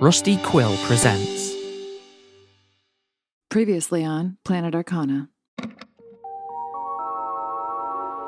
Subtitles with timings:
[0.00, 1.56] Rusty Quill presents.
[3.50, 5.28] Previously on Planet Arcana.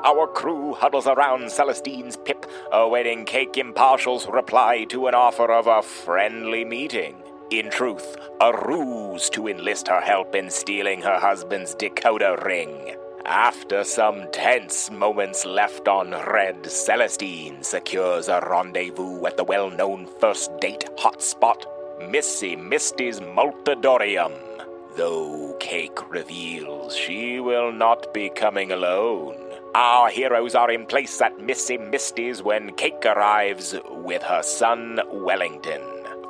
[0.03, 5.81] Our crew huddles around Celestine's pip, awaiting Cake Impartial's reply to an offer of a
[5.81, 7.23] friendly meeting.
[7.51, 12.97] In truth, a ruse to enlist her help in stealing her husband's decoder ring.
[13.25, 20.07] After some tense moments left on red, Celestine secures a rendezvous at the well known
[20.19, 21.63] first date hotspot,
[22.09, 24.33] Missy Misty's Multidorium.
[24.95, 29.37] Though Cake reveals she will not be coming alone.
[29.75, 35.81] Our heroes are in place at Missy Misty's when Cake arrives with her son Wellington.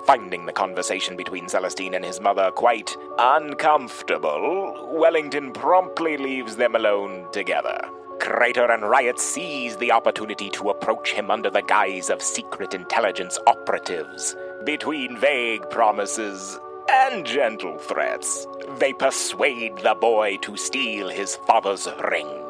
[0.06, 7.28] Finding the conversation between Celestine and his mother quite uncomfortable, Wellington promptly leaves them alone
[7.32, 7.80] together.
[8.20, 13.40] Crater and Riot seize the opportunity to approach him under the guise of secret intelligence
[13.48, 14.36] operatives.
[14.64, 18.48] Between vague promises and gentle threats,
[18.80, 22.41] they persuade the boy to steal his father's ring.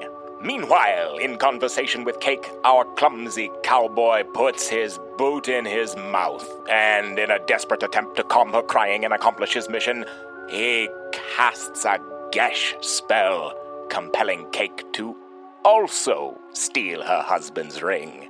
[0.43, 7.19] Meanwhile, in conversation with Cake, our clumsy cowboy puts his boot in his mouth, and
[7.19, 10.03] in a desperate attempt to calm her crying and accomplish his mission,
[10.49, 10.89] he
[11.35, 11.99] casts a
[12.31, 13.53] Gesh spell,
[13.89, 15.15] compelling Cake to
[15.63, 18.29] also steal her husband's ring.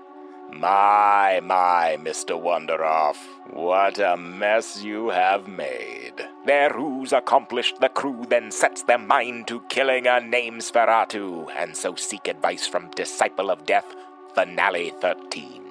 [0.51, 2.31] My, my, Mr.
[2.37, 3.15] Wonderoff,
[3.51, 6.13] what a mess you have made.
[6.45, 11.95] Their ruse accomplished, the crew then sets their mind to killing a Namesferatu, and so
[11.95, 13.95] seek advice from Disciple of Death,
[14.33, 15.61] Finale 13.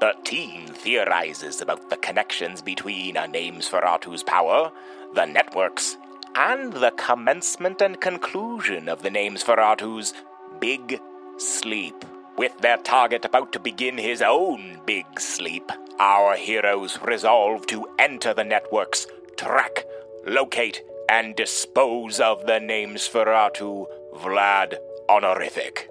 [0.00, 4.70] 13 theorizes about the connections between a Namesferatu's power,
[5.14, 5.96] the networks,
[6.34, 10.14] and the commencement and conclusion of the Namesferatu's
[10.60, 11.00] big
[11.38, 12.04] sleep.
[12.36, 18.34] With their target about to begin his own big sleep, our heroes resolve to enter
[18.34, 19.06] the networks,
[19.36, 19.86] track,
[20.26, 24.74] locate, and dispose of the Namesferatu, Vlad,
[25.08, 25.88] Honorific.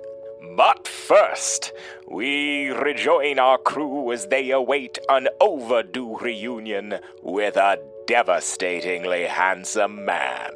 [0.56, 1.72] But first,
[2.08, 10.52] we rejoin our crew as they await an overdue reunion with a devastatingly handsome man.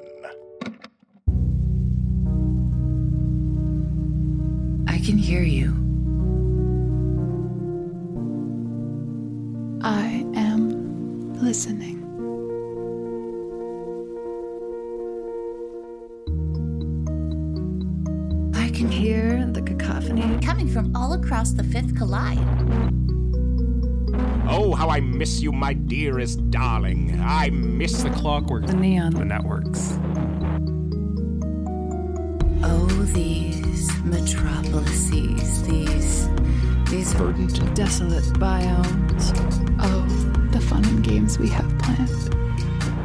[25.57, 27.19] My dearest darling.
[27.21, 28.67] I miss The clockwork.
[28.67, 29.13] The neon.
[29.13, 29.97] The networks.
[32.63, 36.29] Oh, these metropolises, these.
[36.89, 37.73] These Verdant.
[37.75, 39.33] desolate biomes.
[39.81, 40.05] Oh,
[40.51, 42.35] the fun and games we have planned.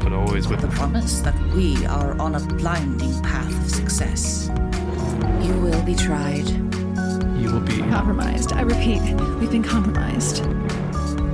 [0.03, 4.51] But always with the promise that we are on a blinding path of success.
[5.41, 6.49] You will be tried.
[7.41, 7.79] you will be.
[7.79, 8.53] Compromised.
[8.53, 9.01] I repeat,
[9.41, 10.45] we've been compromised.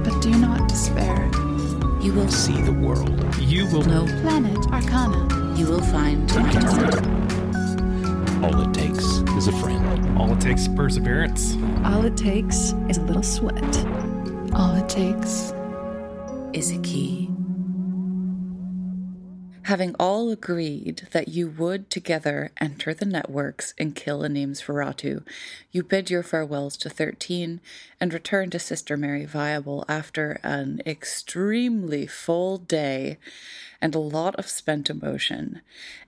[0.09, 1.31] But do not despair.
[2.01, 3.11] You will see the world.
[3.37, 4.07] You will know.
[4.23, 5.55] Planet Arcana.
[5.55, 6.33] You will find.
[8.43, 9.05] All it takes
[9.37, 10.19] is a friend.
[10.19, 11.59] All it takes is perseverance.
[11.85, 13.87] All it takes is a little sweat.
[14.55, 15.53] All it takes.
[16.55, 17.28] Is a key.
[19.69, 25.23] Having all agreed that you would together enter the networks and kill a Namesferatu,
[25.71, 27.61] you bid your farewells to 13
[28.01, 33.19] and return to Sister Mary Viable after an extremely full day
[33.79, 35.61] and a lot of spent emotion.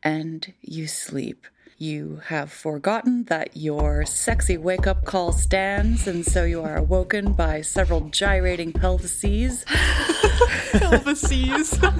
[0.02, 1.46] And you sleep.
[1.76, 7.34] You have forgotten that your sexy wake up call stands, and so you are awoken
[7.34, 9.66] by several gyrating pelvises.
[10.72, 11.78] Pelvises.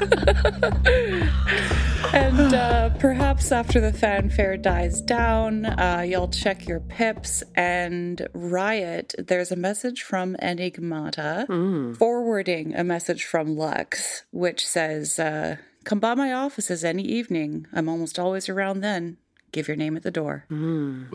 [2.12, 9.14] And uh, perhaps after the fanfare dies down, uh, you'll check your pips and riot.
[9.16, 16.14] There's a message from Enigmata forwarding a message from Lux, which says, uh, Come by
[16.14, 17.66] my offices any evening.
[17.72, 19.16] I'm almost always around then.
[19.52, 20.46] Give your name at the door.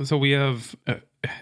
[0.06, 0.76] So we have.
[0.88, 0.96] Uh,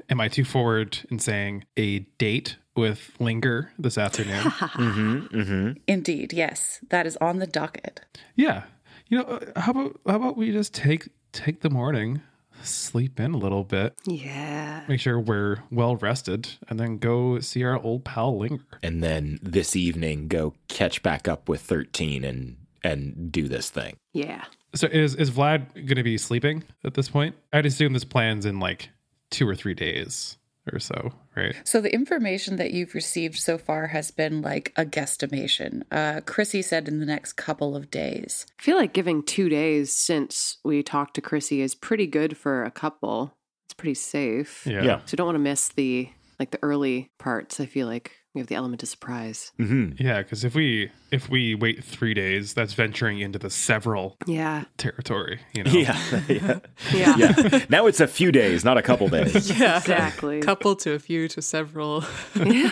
[0.10, 5.80] am I too forward in saying a date with Linger this afternoon?
[5.88, 8.02] Indeed, yes, that is on the docket.
[8.36, 8.64] yeah.
[9.10, 12.22] You know, uh, how about how about we just take take the morning,
[12.64, 14.84] sleep in a little bit, yeah.
[14.88, 18.64] make sure we're well rested, and then go see our old pal Linger.
[18.82, 23.98] and then this evening go catch back up with 13 and and do this thing.
[24.14, 24.46] Yeah.
[24.74, 27.36] So is is Vlad going to be sleeping at this point?
[27.52, 28.90] I'd assume this plan's in like
[29.30, 30.38] two or three days.
[30.72, 31.56] Or so, right?
[31.66, 35.84] So the information that you've received so far has been like a guesstimation.
[35.92, 38.46] Uh, Chrissy said in the next couple of days.
[38.60, 42.64] I feel like giving two days since we talked to Chrissy is pretty good for
[42.64, 43.36] a couple.
[43.68, 44.66] It's pretty safe.
[44.66, 44.84] Yeah.
[44.84, 44.98] Yeah.
[45.00, 47.60] So you don't want to miss the like the early parts.
[47.60, 49.52] I feel like we have the element of surprise.
[49.58, 54.18] hmm Yeah, because if we if we wait three days, that's venturing into the several
[54.26, 54.64] Yeah.
[54.78, 55.40] territory.
[55.54, 55.98] You know, Yeah.
[56.28, 56.60] yeah.
[56.94, 57.16] Yeah.
[57.18, 57.66] Yeah.
[57.70, 59.50] Now it's a few days, not a couple days.
[59.60, 59.78] Yeah.
[59.78, 60.40] Exactly.
[60.42, 62.04] Couple to a few to several.
[62.36, 62.72] yeah.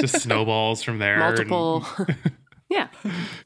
[0.00, 1.14] just snowballs from there.
[1.14, 1.86] and- Multiple.
[2.68, 2.88] yeah.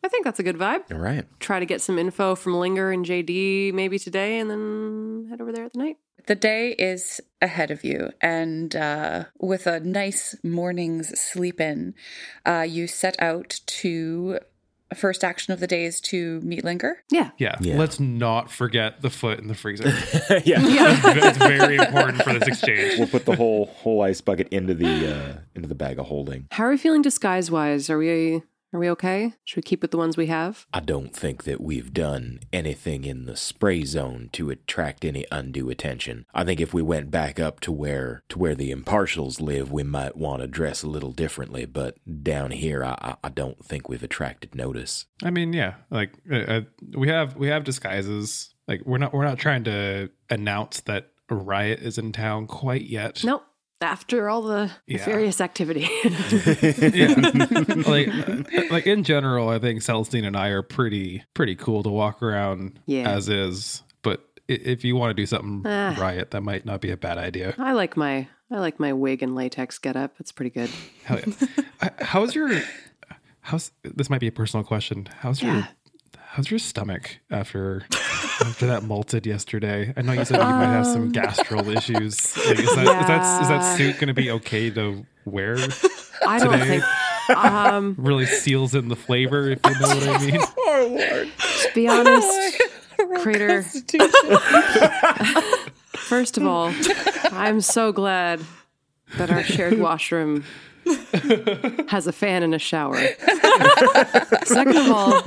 [0.02, 0.90] I think that's a good vibe.
[0.92, 1.24] All right.
[1.40, 5.52] Try to get some info from Linger and JD maybe today and then head over
[5.52, 5.96] there at the night.
[6.26, 11.94] The day is ahead of you, and uh, with a nice morning's sleep in,
[12.46, 14.38] uh, you set out to.
[14.94, 17.02] First action of the day is to meet Linger.
[17.10, 17.30] Yeah.
[17.36, 17.56] yeah.
[17.58, 17.78] Yeah.
[17.78, 19.88] Let's not forget the foot in the freezer.
[20.44, 20.60] yeah.
[21.00, 22.98] That's very important for this exchange.
[22.98, 26.46] We'll put the whole whole ice bucket into the uh, into the bag of holding.
[26.52, 27.90] How are we feeling disguise wise?
[27.90, 28.42] Are we
[28.74, 29.32] are we okay?
[29.44, 30.66] Should we keep with the ones we have?
[30.74, 35.70] I don't think that we've done anything in the spray zone to attract any undue
[35.70, 36.26] attention.
[36.34, 39.82] I think if we went back up to where to where the impartials live, we
[39.84, 41.64] might want to dress a little differently.
[41.64, 45.06] But down here, I, I- I don't think we've attracted notice.
[45.22, 46.60] I mean, yeah, like uh, uh,
[46.96, 48.54] we have we have disguises.
[48.68, 52.82] Like we're not we're not trying to announce that a riot is in town quite
[52.82, 53.22] yet.
[53.24, 53.44] Nope.
[53.80, 54.96] After all the Yeah.
[54.98, 55.88] nefarious activity.
[56.94, 57.14] yeah.
[57.86, 58.08] like
[58.70, 62.78] like in general, I think Celestine and I are pretty pretty cool to walk around
[62.86, 63.08] Yeah.
[63.10, 63.82] as is.
[64.02, 65.94] But if you want to do something Ah.
[65.98, 67.54] riot, that might not be a bad idea.
[67.58, 70.14] I like my I like my wig and latex getup.
[70.18, 70.70] It's pretty good.
[71.04, 71.90] Hell yeah.
[72.00, 72.50] How's your
[73.40, 75.08] how's this might be a personal question.
[75.20, 75.68] How's your
[76.18, 77.84] how's your stomach after
[78.40, 79.92] after that malted yesterday?
[79.96, 82.36] I know you said you might have some gastral issues.
[82.36, 83.76] Like, is that is that is that Yeah.
[83.76, 85.56] suit going to be okay to wear?
[86.26, 86.80] I don't Today?
[86.80, 90.40] think um Really seals in the flavor, if you know what I mean.
[90.56, 91.28] lord
[91.62, 92.62] to be honest,
[93.22, 93.62] Crater.
[95.96, 96.72] First of all,
[97.32, 98.40] I'm so glad
[99.16, 100.44] that our shared washroom
[101.88, 102.96] has a fan and a shower.
[104.44, 105.22] Second of all,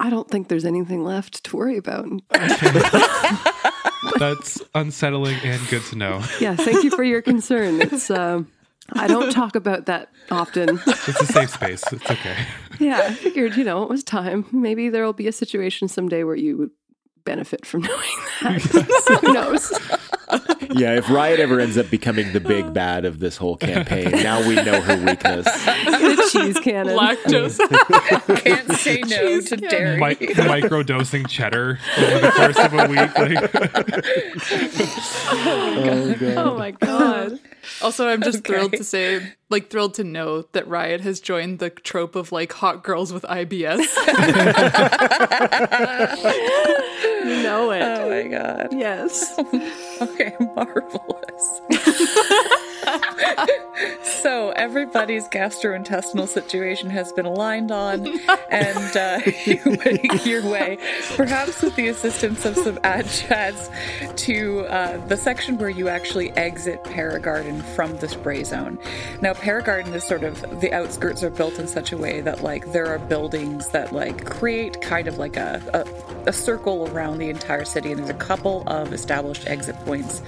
[0.00, 2.06] I don't think there's anything left to worry about.
[4.18, 6.22] That's unsettling and good to know.
[6.40, 7.80] Yeah, thank you for your concern.
[7.80, 8.48] It's um
[8.94, 10.80] I don't talk about that often.
[10.86, 11.82] It's a safe space.
[11.92, 12.36] It's okay.
[12.78, 14.44] Yeah, I figured, you know, it was time.
[14.52, 16.70] Maybe there will be a situation someday where you would
[17.24, 18.00] benefit from knowing
[18.42, 19.20] that.
[19.22, 19.72] Who knows?
[20.70, 22.70] Yeah, if Riot ever ends up becoming the big oh.
[22.70, 25.44] bad of this whole campaign, now we know her weakness.
[25.64, 26.96] Get a cheese cannon.
[26.96, 27.58] Lactose.
[28.44, 29.98] Can't say no to dairy.
[29.98, 33.18] Mi- micro dosing cheddar over the course of a week.
[33.18, 33.54] Like,
[35.32, 37.38] oh, oh my god.
[37.80, 38.54] Also, I'm just Okay.
[38.54, 42.52] thrilled to say, like, thrilled to know that Riot has joined the trope of like
[42.52, 43.78] hot girls with IBS.
[47.02, 47.82] You know it.
[47.82, 48.68] Oh my god.
[48.72, 49.38] Yes.
[50.02, 51.60] Okay, marvelous.
[54.02, 58.06] so everybody's gastrointestinal situation has been aligned on,
[58.50, 60.78] and uh, you make your way,
[61.16, 63.06] perhaps with the assistance of some ad
[64.16, 68.78] to uh, the section where you actually exit Paragarden from the spray zone.
[69.20, 72.72] Now, Paragarden is sort of the outskirts are built in such a way that like
[72.72, 77.30] there are buildings that like create kind of like a, a, a circle around the
[77.30, 80.22] entire city, and there's a couple of established exit points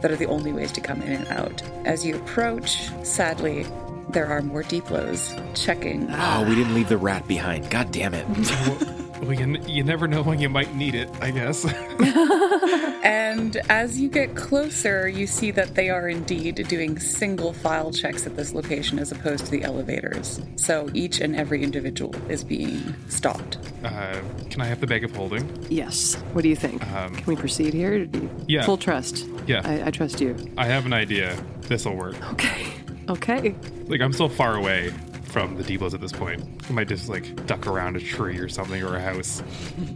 [0.00, 1.62] that are the only ways to come in and out.
[1.84, 3.66] As you approach, sadly,
[4.10, 6.08] there are more Deeplos checking.
[6.10, 7.70] Oh, we didn't leave the rat behind.
[7.70, 8.26] God damn it.
[9.22, 11.64] well, you, you never know when you might need it, I guess.
[13.02, 18.26] And as you get closer, you see that they are indeed doing single file checks
[18.26, 20.40] at this location as opposed to the elevators.
[20.56, 23.58] So each and every individual is being stopped.
[23.82, 25.48] Uh, can I have the bag of holding?
[25.70, 26.16] Yes.
[26.32, 26.82] What do you think?
[26.82, 28.06] Can we proceed here?
[28.46, 28.64] Yeah.
[28.64, 29.26] Full trust.
[29.46, 29.62] Yeah.
[29.64, 30.36] I, I trust you.
[30.58, 31.36] I have an idea.
[31.62, 32.16] This will work.
[32.32, 32.66] Okay.
[33.08, 33.54] Okay.
[33.86, 34.92] Like, I'm so far away
[35.30, 36.42] from the depots at this point.
[36.68, 39.42] I might just, like, duck around a tree or something or a house.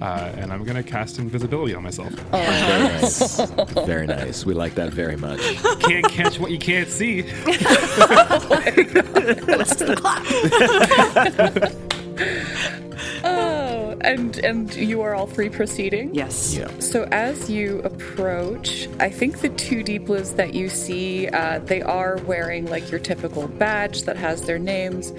[0.00, 2.10] Uh, and I'm going to cast invisibility on myself.
[2.30, 3.40] Very nice.
[3.86, 4.46] Very nice.
[4.46, 5.40] We like that very much.
[5.80, 7.24] Can't catch what you can't see.
[10.06, 10.20] Oh,
[14.00, 16.14] and and you are all three proceeding.
[16.14, 16.54] Yes.
[16.56, 16.68] Yeah.
[16.78, 22.18] So as you approach, I think the two Deeplos that you see, uh, they are
[22.26, 25.12] wearing like your typical badge that has their names,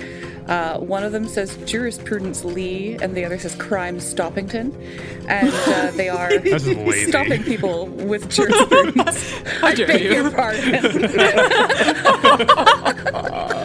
[0.48, 4.72] Uh, one of them says Jurisprudence Lee, and the other says Crime Stoppington.
[5.28, 7.10] And uh, they are That's just lazy.
[7.10, 9.34] stopping people with jurisprudence.
[9.64, 10.14] I dare beg you.
[10.14, 10.76] your pardon.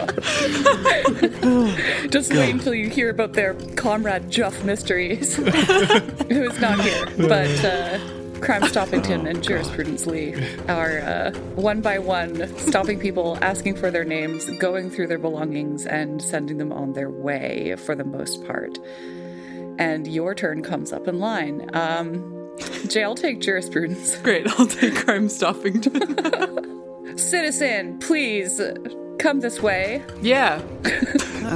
[2.09, 7.05] Just wait until you hear about their comrade Juff Mysteries, who is not here.
[7.17, 7.99] But uh,
[8.41, 10.33] Crime Stoppington and Jurisprudence Lee
[10.67, 15.85] are uh, one by one stopping people, asking for their names, going through their belongings,
[15.85, 18.77] and sending them on their way for the most part.
[19.77, 21.69] And your turn comes up in line.
[21.73, 22.55] Um,
[22.87, 24.17] Jay, I'll take Jurisprudence.
[24.17, 25.81] Great, I'll take Crime Stopping.
[27.17, 28.59] Citizen, please
[29.21, 30.03] come this way.
[30.21, 30.61] yeah.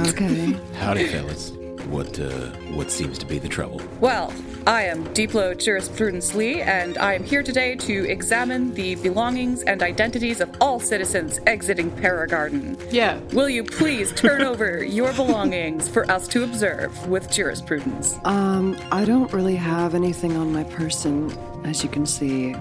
[0.06, 0.52] Okay.
[0.74, 1.50] Howdy, fellas.
[1.86, 3.80] What uh, what seems to be the trouble?
[4.00, 4.32] Well,
[4.66, 9.82] I am Diplo Jurisprudence Lee, and I am here today to examine the belongings and
[9.82, 12.76] identities of all citizens exiting Paragarden.
[12.92, 13.20] Yeah.
[13.32, 18.18] Will you please turn over your belongings for us to observe with jurisprudence?
[18.24, 21.30] Um, I don't really have anything on my person.
[21.64, 22.54] As you can see,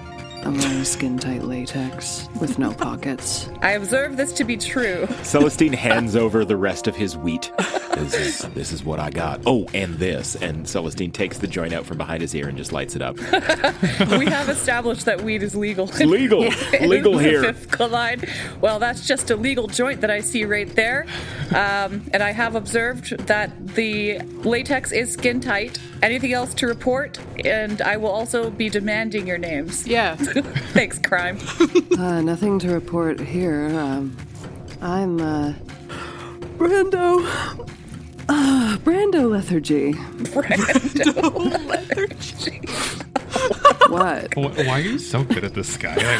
[0.46, 3.50] I'm wearing skin tight latex with no pockets.
[3.64, 5.08] I observe this to be true.
[5.24, 7.52] Celestine hands over the rest of his wheat.
[7.96, 9.42] This is this is what I got.
[9.48, 10.36] Oh, and this.
[10.36, 13.18] And Celestine takes the joint out from behind his ear and just lights it up.
[14.20, 15.88] We have established that weed is legal.
[15.88, 16.42] Legal,
[16.82, 17.42] legal here.
[17.44, 18.30] Fifth Collide.
[18.62, 21.06] Well, that's just a legal joint that I see right there.
[21.50, 25.80] Um, and I have observed that the latex is skin tight.
[26.06, 27.18] Anything else to report?
[27.44, 29.88] And I will also be demanding your names.
[29.88, 30.16] Yeah.
[30.74, 31.40] Thanks, crime.
[31.98, 33.68] Uh, nothing to report here.
[33.70, 34.16] Um,
[34.82, 35.54] I'm, uh,
[36.58, 37.26] Brando.
[38.28, 39.94] Uh, Brando Lethargy.
[40.34, 41.34] Brando
[41.70, 42.60] lethargy.
[43.90, 44.34] what?
[44.34, 45.96] Wh- Why are you so good at this guy?
[45.98, 46.18] I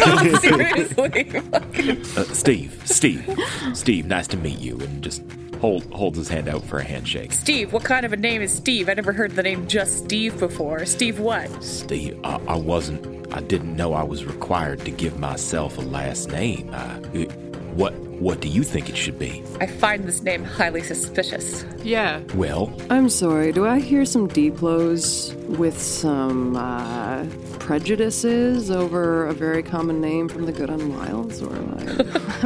[0.00, 0.90] don't get it.
[0.90, 2.16] Seriously.
[2.16, 3.38] Uh, Steve, Steve,
[3.74, 4.06] Steve.
[4.06, 4.78] Nice to meet you.
[4.80, 5.22] And just
[5.60, 7.32] hold holds his hand out for a handshake.
[7.32, 8.88] Steve, what kind of a name is Steve?
[8.88, 10.84] I never heard the name just Steve before.
[10.86, 11.48] Steve what?
[11.62, 13.32] Steve, I, I wasn't.
[13.34, 16.70] I didn't know I was required to give myself a last name.
[16.72, 17.32] Uh, it-
[17.76, 19.42] what What do you think it should be?
[19.60, 21.66] I find this name highly suspicious.
[21.84, 22.20] Yeah.
[22.34, 27.26] Well, I'm sorry, do I hear some deplos with some uh,
[27.58, 31.42] prejudices over a very common name from the Good on Wilds?
[31.42, 31.82] Or am I,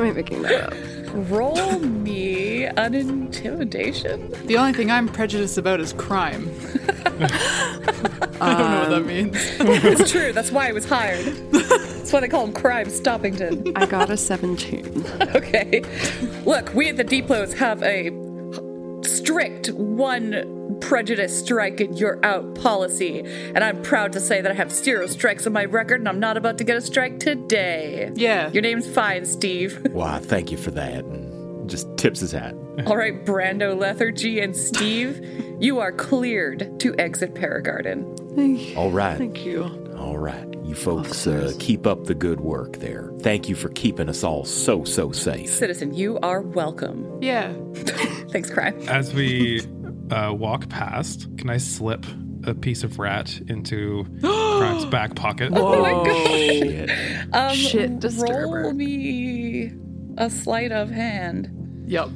[0.00, 0.75] am I making that up?
[1.12, 4.31] Roll me an intimidation.
[4.47, 6.50] The only thing I'm prejudiced about is crime.
[8.40, 9.37] I don't know what that means.
[9.61, 10.33] Um, it's true.
[10.33, 11.26] That's why I was hired.
[11.52, 13.73] That's why they call him Crime Stoppington.
[13.76, 15.05] I got a 17.
[15.35, 15.83] Okay.
[16.45, 18.11] Look, we at the Deplos have a
[19.07, 20.33] strict one
[20.81, 23.21] prejudice strike and you're out policy.
[23.55, 26.21] And I'm proud to say that I have zero strikes on my record and I'm
[26.21, 28.11] not about to get a strike today.
[28.15, 28.51] Yeah.
[28.51, 29.87] Your name's fine, Steve.
[29.93, 31.05] wow, thank you for that.
[31.05, 32.55] And just tips his hat.
[32.87, 35.25] All right, Brando Lethargy and Steve,
[35.61, 38.35] you are cleared to exit Paragarden.
[38.35, 39.19] Thank, All right.
[39.19, 39.65] thank you.
[39.97, 40.47] All right.
[40.65, 43.13] You folks uh, keep up the good work there.
[43.21, 45.51] Thank you for keeping us all so, so safe.
[45.51, 47.21] Citizen, you are welcome.
[47.21, 47.53] Yeah.
[48.31, 48.81] Thanks, Crime.
[48.89, 49.63] As we
[50.11, 52.05] uh, walk past, can I slip
[52.45, 55.52] a piece of rat into Crime's back pocket?
[55.55, 56.26] Oh my god.
[56.26, 56.90] Shit.
[57.33, 59.73] Um, Shit roll me
[60.17, 61.85] a sleight of hand.
[61.87, 62.09] Yep.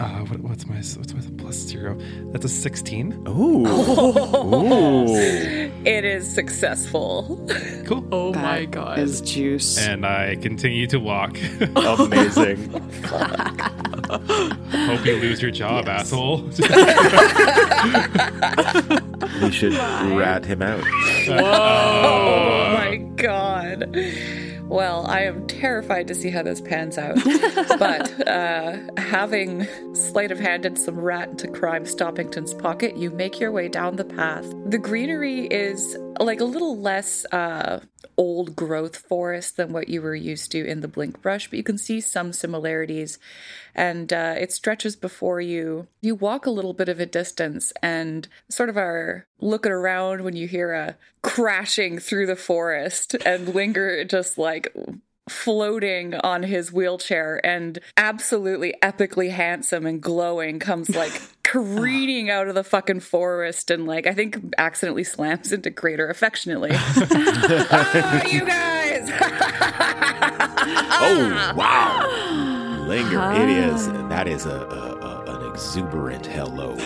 [0.00, 1.94] Uh, what, what's my what's my plus zero?
[2.32, 3.12] That's a sixteen.
[3.28, 3.66] Ooh.
[3.68, 5.04] Ooh.
[5.84, 7.46] It is successful.
[7.84, 8.08] Cool.
[8.10, 8.98] Oh my That god.
[8.98, 9.76] Is juice.
[9.76, 11.36] And I continue to walk.
[11.76, 12.70] Amazing.
[14.10, 16.42] Hope you lose your job, asshole.
[19.42, 20.82] we should rat him out.
[21.28, 23.94] Oh my god.
[24.70, 27.16] Well, I am terrified to see how this pans out.
[27.80, 33.50] but uh, having sleight of handed some rat into Crime Stoppington's pocket, you make your
[33.50, 34.46] way down the path.
[34.66, 37.80] The greenery is like a little less uh,
[38.16, 41.62] old growth forest than what you were used to in the Blink Brush, but you
[41.62, 43.18] can see some similarities.
[43.74, 45.86] And uh, it stretches before you.
[46.00, 50.36] You walk a little bit of a distance and sort of are looking around when
[50.36, 54.74] you hear a crashing through the forest and linger just like
[55.28, 62.54] floating on his wheelchair and absolutely epically handsome and glowing comes like careening out of
[62.54, 66.70] the fucking forest and like I think accidentally slams into Crater affectionately.
[66.72, 69.10] ah, you guys!
[71.02, 72.86] Oh, wow.
[72.86, 73.32] Linger.
[73.32, 73.88] It is.
[73.88, 76.76] That is a, a, a an exuberant hello.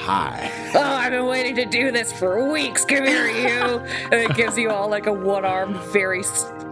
[0.00, 0.50] Hi.
[0.74, 2.86] oh, I've been waiting to do this for weeks.
[2.86, 3.80] Come here, you.
[4.10, 6.22] And it gives you all like a one armed, very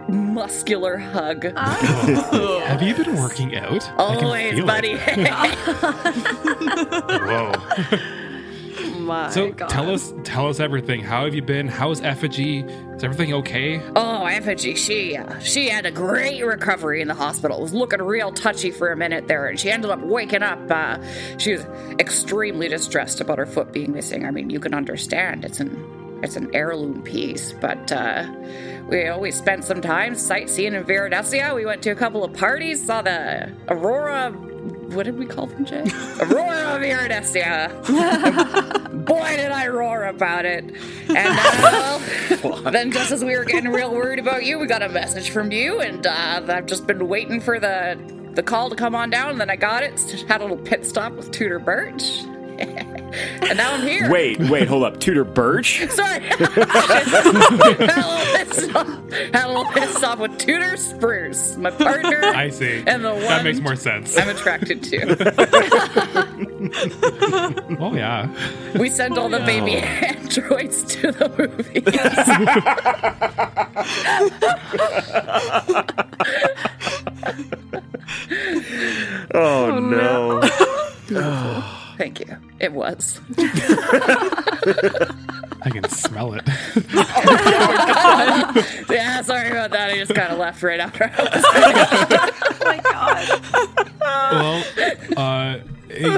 [0.09, 1.53] muscular hug.
[2.31, 2.61] Oh.
[2.65, 3.91] Have you been working out?
[3.99, 4.97] Always, buddy.
[7.09, 7.53] Whoa.
[9.09, 9.71] My So God.
[9.71, 11.03] tell us, tell us everything.
[11.03, 11.67] How have you been?
[11.67, 12.61] How's effigy?
[12.61, 13.81] Is everything okay?
[13.97, 17.59] oh, Effigy, she uh, she had a great recovery in the hospital.
[17.59, 20.59] It was looking real touchy for a minute there, and she ended up waking up.
[20.71, 20.99] Uh,
[21.39, 21.65] she was
[21.99, 24.27] extremely distressed about her foot being missing.
[24.27, 25.45] I mean, you can understand.
[25.45, 28.29] It's an it's an heirloom piece, but uh,
[28.89, 31.55] we always spent some time sightseeing in Viridesia.
[31.55, 34.35] We went to a couple of parties, saw the Aurora.
[34.95, 35.81] What did we call them, Jay?
[36.21, 37.69] Aurora of Viridesia.
[39.05, 40.65] Boy, did I roar about it.
[41.09, 42.01] And uh,
[42.43, 45.31] well, then, just as we were getting real worried about you, we got a message
[45.31, 47.99] from you, and uh, I've just been waiting for the
[48.35, 49.31] the call to come on down.
[49.33, 50.01] And then I got it.
[50.27, 52.23] Had a little pit stop with Tudor Birch,
[52.59, 54.11] and now I'm here.
[54.11, 55.01] Wait, wait, hold up.
[55.01, 55.87] Tudor Birch?
[55.91, 56.21] Sorry.
[56.21, 62.25] had, a little pit stop, had a little pit stop with Tudor Spruce, my partner.
[62.25, 62.83] I see.
[62.87, 64.19] And the one that makes more sense.
[64.19, 64.99] I'm attracted to.
[67.81, 68.29] oh yeah.
[68.79, 69.81] We send all the baby oh.
[69.81, 71.85] androids to the movies.
[79.35, 79.97] Oh, oh, no.
[79.97, 80.28] Thank you.
[82.61, 83.21] It was.
[85.61, 86.43] I can smell it.
[88.89, 89.91] Yeah, sorry about that.
[89.91, 91.11] I just kind of left right after.
[91.15, 91.45] I was
[94.33, 94.65] well,
[95.17, 95.59] uh,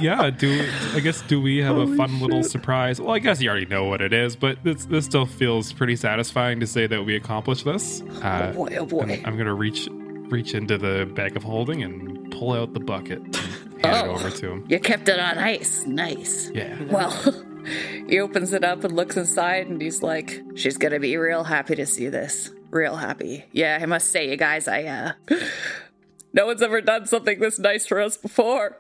[0.01, 0.31] yeah.
[0.31, 3.01] Do I guess do we have a fun little surprise?
[3.01, 5.97] Well, I guess you already know what it is, but this this still feels pretty
[5.97, 8.03] satisfying to say that we accomplished this.
[8.23, 9.03] Uh, oh boy, oh boy.
[9.03, 9.89] I'm, I'm gonna reach
[10.29, 13.21] reach into the bag of holding and pull out the bucket
[13.83, 14.15] and hand it Oh.
[14.15, 14.65] over to him.
[14.69, 15.85] You kept it on ice.
[15.87, 16.51] Nice.
[16.55, 16.77] Yeah.
[16.85, 17.11] Well,
[18.09, 21.75] he opens it up and looks inside, and he's like, "She's gonna be real happy
[21.77, 22.51] to see this.
[22.71, 23.45] Real happy.
[23.53, 25.13] Yeah, I must say, you guys, I uh,
[26.33, 28.77] no one's ever done something this nice for us before,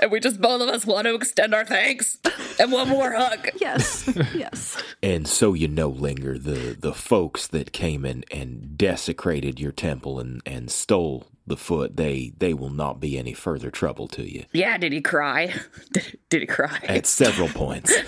[0.00, 2.16] and we just both of us want to extend our thanks
[2.58, 3.48] and one more hug.
[3.60, 4.08] Yes.
[4.34, 4.82] Yes.
[5.02, 10.18] And so you know, Linger, the, the folks that came in and desecrated your temple
[10.20, 14.44] and, and stole the foot, they they will not be any further trouble to you.
[14.52, 15.54] Yeah, did he cry?
[15.92, 16.78] Did, did he cry?
[16.84, 17.92] At several points.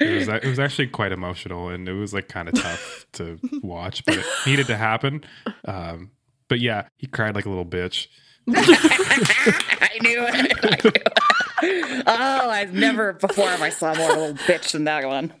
[0.00, 3.38] It was it was actually quite emotional and it was like kind of tough to
[3.64, 5.24] watch, but it needed to happen.
[5.64, 6.12] Um,
[6.46, 8.06] but yeah, he cried like a little bitch.
[8.48, 10.34] I knew it.
[10.34, 12.04] I knew it.
[12.06, 15.32] Oh, I've never before have I saw more of a little bitch than that one.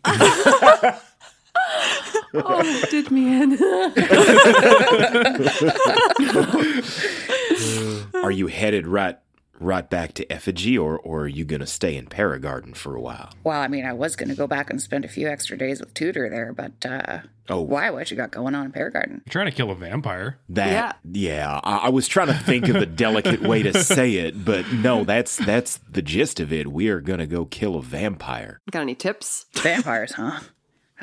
[2.34, 3.58] Oh, it did me in.
[8.22, 9.18] Are you headed right
[9.60, 13.30] right back to Effigy or, or are you gonna stay in Paragarden for a while?
[13.42, 15.80] Well, I mean, I was going to go back and spend a few extra days
[15.80, 17.62] with Tudor there, but uh, Oh.
[17.62, 17.90] why?
[17.90, 19.22] What you got going on in Paragarden?
[19.24, 20.38] You're trying to kill a vampire.
[20.50, 24.44] That yeah, I, I was trying to think of a delicate way to say it,
[24.44, 26.70] but no, that's that's the gist of it.
[26.70, 28.60] We are gonna go kill a vampire.
[28.70, 29.46] Got any tips?
[29.54, 30.38] Vampires, huh?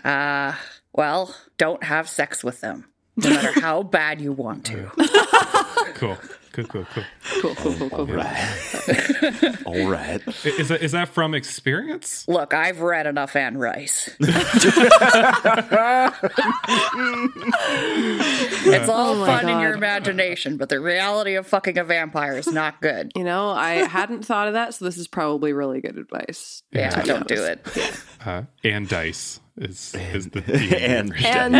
[0.05, 0.53] Uh,
[0.93, 2.85] well, don't have sex with them,
[3.17, 4.91] no matter how bad you want to.
[5.93, 6.17] Cool.
[6.53, 7.03] Cool, cool, cool.
[7.41, 8.05] Cool, cool, cool, cool.
[8.05, 9.65] Right.
[9.65, 10.21] All right.
[10.45, 12.25] Is that is that from experience?
[12.29, 14.09] Look, I've read enough Anne Rice.
[18.65, 22.47] it's all my fun in your imagination, but the reality of fucking a vampire is
[22.47, 23.11] not good.
[23.15, 26.63] You know, I hadn't thought of that, so this is probably really good advice.
[26.71, 27.03] Yeah, Yeah.
[27.03, 27.67] don't do it.
[28.25, 30.43] Uh, and dice is is the
[30.77, 31.53] And And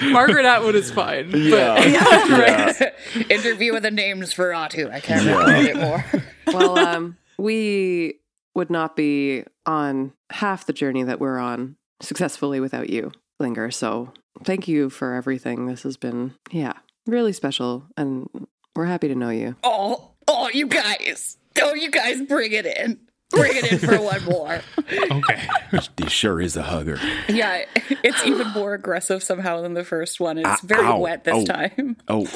[0.00, 0.10] Boo.
[0.10, 1.30] Margaret Atwood is fine.
[1.30, 1.40] But
[1.74, 2.90] yeah.
[3.30, 4.90] Interview with the Namesferatu.
[4.90, 6.04] I can't recommend it more.
[6.46, 8.20] well, um, we
[8.54, 13.70] would not be on half the journey that we're on successfully without you, Linger.
[13.70, 14.12] So
[14.44, 15.66] thank you for everything.
[15.66, 16.74] This has been, yeah,
[17.06, 18.28] really special, and
[18.74, 19.56] we're happy to know you.
[19.62, 21.38] Oh, oh, you guys.
[21.60, 22.98] Oh, you guys bring it in.
[23.30, 24.60] Bring it in for one more.
[24.92, 25.48] okay.
[25.96, 26.98] He sure is a hugger.
[27.28, 27.64] Yeah,
[28.04, 30.38] it's even more aggressive somehow than the first one.
[30.38, 30.98] It's ah, very Ow.
[30.98, 31.44] wet this Oh.
[31.44, 31.96] time.
[32.08, 32.28] Oh,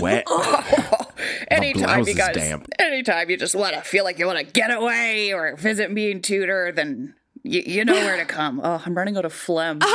[0.00, 0.26] wet.
[1.50, 2.68] anytime you guys, damp.
[2.78, 6.10] anytime you just want to feel like you want to get away or visit me
[6.10, 8.60] and Tudor, then you, you know where to come.
[8.64, 9.80] Oh, I'm running out of phlegm.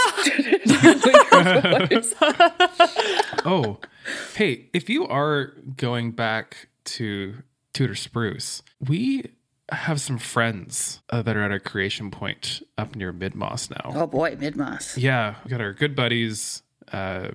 [3.47, 3.77] Oh,
[4.36, 7.36] hey, if you are going back to
[7.73, 9.23] Tudor Spruce, we
[9.71, 13.99] have some friends uh, that are at a creation point up near Midmoss now.
[14.01, 14.95] oh boy, Midmoss.
[14.97, 17.30] Yeah, we got our good buddies, uh,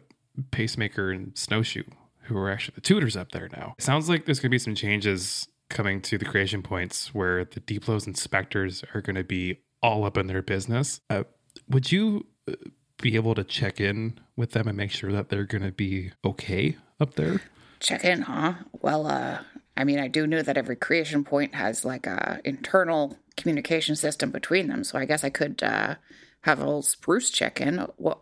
[0.50, 1.84] Pacemaker and Snowshoe,
[2.22, 3.74] who are actually the tutors up there now.
[3.78, 7.44] It sounds like there's going to be some changes coming to the creation points where
[7.44, 11.00] the Deeplo's inspectors are going to be all up in their business.
[11.10, 11.24] Uh,
[11.68, 12.52] would you uh,
[13.00, 16.12] be able to check in with them and make sure that they're going to be
[16.24, 17.40] okay up there?
[17.80, 18.54] Check in, huh?
[18.82, 19.38] Well, uh,
[19.76, 24.30] I mean, I do know that every creation point has like a internal communication system
[24.30, 25.94] between them, so I guess I could uh,
[26.42, 27.78] have a little spruce check in.
[27.96, 28.18] What,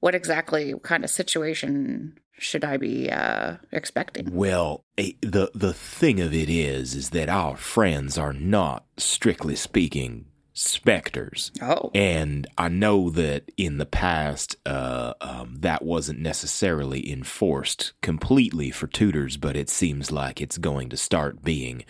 [0.00, 4.34] what exactly what kind of situation should I be uh, expecting?
[4.34, 10.26] Well, the the thing of it is, is that our friends are not, strictly speaking,
[10.52, 11.52] specters.
[11.62, 18.70] Oh, And I know that in the past, uh, um, that wasn't necessarily enforced completely
[18.70, 21.84] for tutors, but it seems like it's going to start being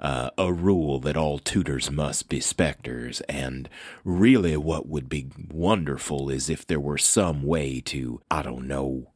[0.00, 3.20] uh, a rule that all tutors must be specters.
[3.22, 3.68] And
[4.04, 9.12] really, what would be wonderful is if there were some way to, I don't know,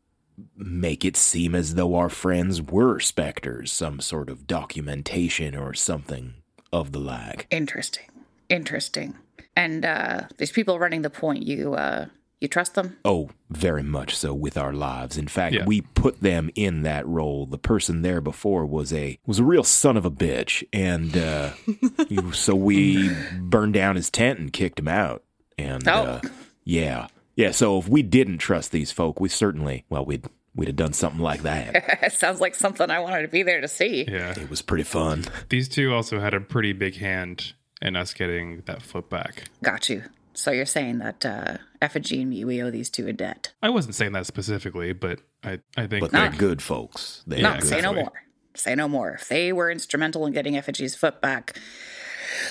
[0.57, 6.35] make it seem as though our friends were specters, some sort of documentation or something
[6.73, 7.47] of the like.
[7.51, 8.07] interesting,
[8.51, 9.15] interesting.
[9.57, 12.07] And uh, these people running the point, you uh,
[12.41, 12.97] you trust them?
[13.05, 15.19] Oh, very much so with our lives.
[15.19, 15.65] In fact, Yeah.
[15.67, 17.45] we put them in that role.
[17.47, 22.33] The person there before was a was a real son of a bitch, and uh,
[22.33, 23.11] so we
[23.41, 25.23] burned down his tent and kicked him out.
[25.59, 25.93] And Oh.
[25.93, 26.21] uh,
[26.65, 27.51] yeah, yeah.
[27.51, 31.21] So if we didn't trust these folk, we certainly well we'd we'd have done something
[31.21, 31.75] like that.
[32.03, 34.05] it sounds like something I wanted to be there to see.
[34.09, 34.31] Yeah.
[34.39, 35.25] it was pretty fun.
[35.49, 39.45] These two also had a pretty big hand in us getting that foot back.
[39.63, 40.05] Got you.
[40.33, 43.53] So you're saying that uh, Effigy and me, we owe these two a debt?
[43.63, 47.23] I wasn't saying that specifically, but I, I think But they're good folks.
[47.27, 48.13] They're No, good say no more.
[48.55, 49.13] Say no more.
[49.13, 51.59] If they were instrumental in getting Effigy's foot back,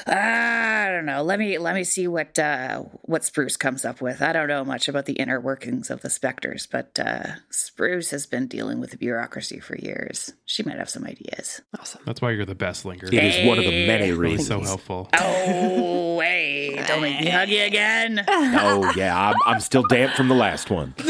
[0.07, 1.23] I don't know.
[1.23, 4.21] Let me let me see what uh, what Spruce comes up with.
[4.21, 8.25] I don't know much about the inner workings of the specters, but uh, Spruce has
[8.25, 10.33] been dealing with the bureaucracy for years.
[10.45, 11.61] She might have some ideas.
[11.79, 12.01] Awesome.
[12.05, 13.07] that's why you're the best linger.
[13.07, 14.47] It is one of the many Really reasons.
[14.47, 15.09] so helpful.
[15.17, 16.75] Oh wait!
[16.87, 18.23] Don't make me hug you again.
[18.27, 20.93] Oh yeah, I'm, I'm still damp from the last one.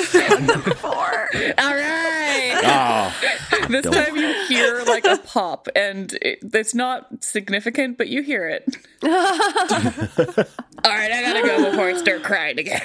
[0.84, 2.16] All right.
[2.64, 3.14] Oh,
[3.70, 8.22] This don't- time you hear like a pop, and it, it's not significant, but you
[8.24, 8.66] hear it.
[9.04, 9.10] All
[10.92, 12.82] right, I gotta go before I start crying again.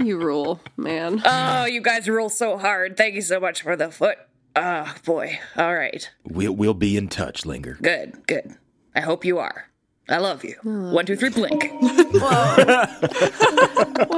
[0.00, 1.22] You rule, man.
[1.24, 2.96] Oh, you guys rule so hard.
[2.96, 4.18] Thank you so much for the foot.
[4.56, 5.38] Oh, boy.
[5.56, 6.08] All right.
[6.24, 7.78] we'll we'll be in touch, Linger.
[7.80, 8.56] Good, good.
[8.94, 9.70] I hope you are.
[10.08, 10.56] I love you.
[10.64, 10.92] Oh.
[10.92, 11.70] One, two, three, blink.
[11.72, 12.58] What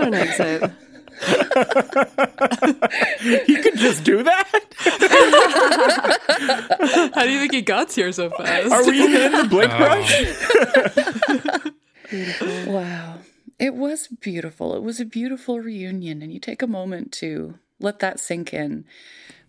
[0.09, 0.71] an exit.
[3.47, 4.49] You can just do that.
[7.15, 8.73] How do you think he got here so fast?
[8.73, 9.79] Are we in the blink oh.
[9.79, 11.73] rush?
[12.67, 13.19] Wow.
[13.59, 14.77] It was beautiful.
[14.77, 18.85] It was a beautiful reunion, and you take a moment to let that sink in.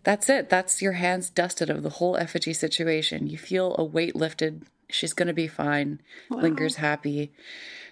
[0.03, 0.49] That's it.
[0.49, 3.27] That's your hands dusted of the whole effigy situation.
[3.27, 4.65] You feel a weight lifted.
[4.89, 6.01] She's going to be fine.
[6.31, 7.31] Linger's happy.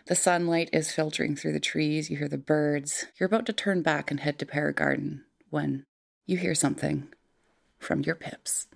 [0.07, 2.11] The sunlight is filtering through the trees.
[2.11, 3.05] You hear the birds.
[3.17, 5.87] You're about to turn back and head to Paragarden when
[6.27, 7.07] you hear something
[7.79, 8.67] from your pips.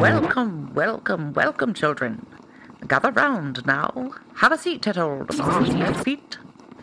[0.00, 2.26] Welcome, welcome, welcome, children.
[2.88, 4.14] Gather round now.
[4.38, 6.38] Have a seat at old Martin's feet,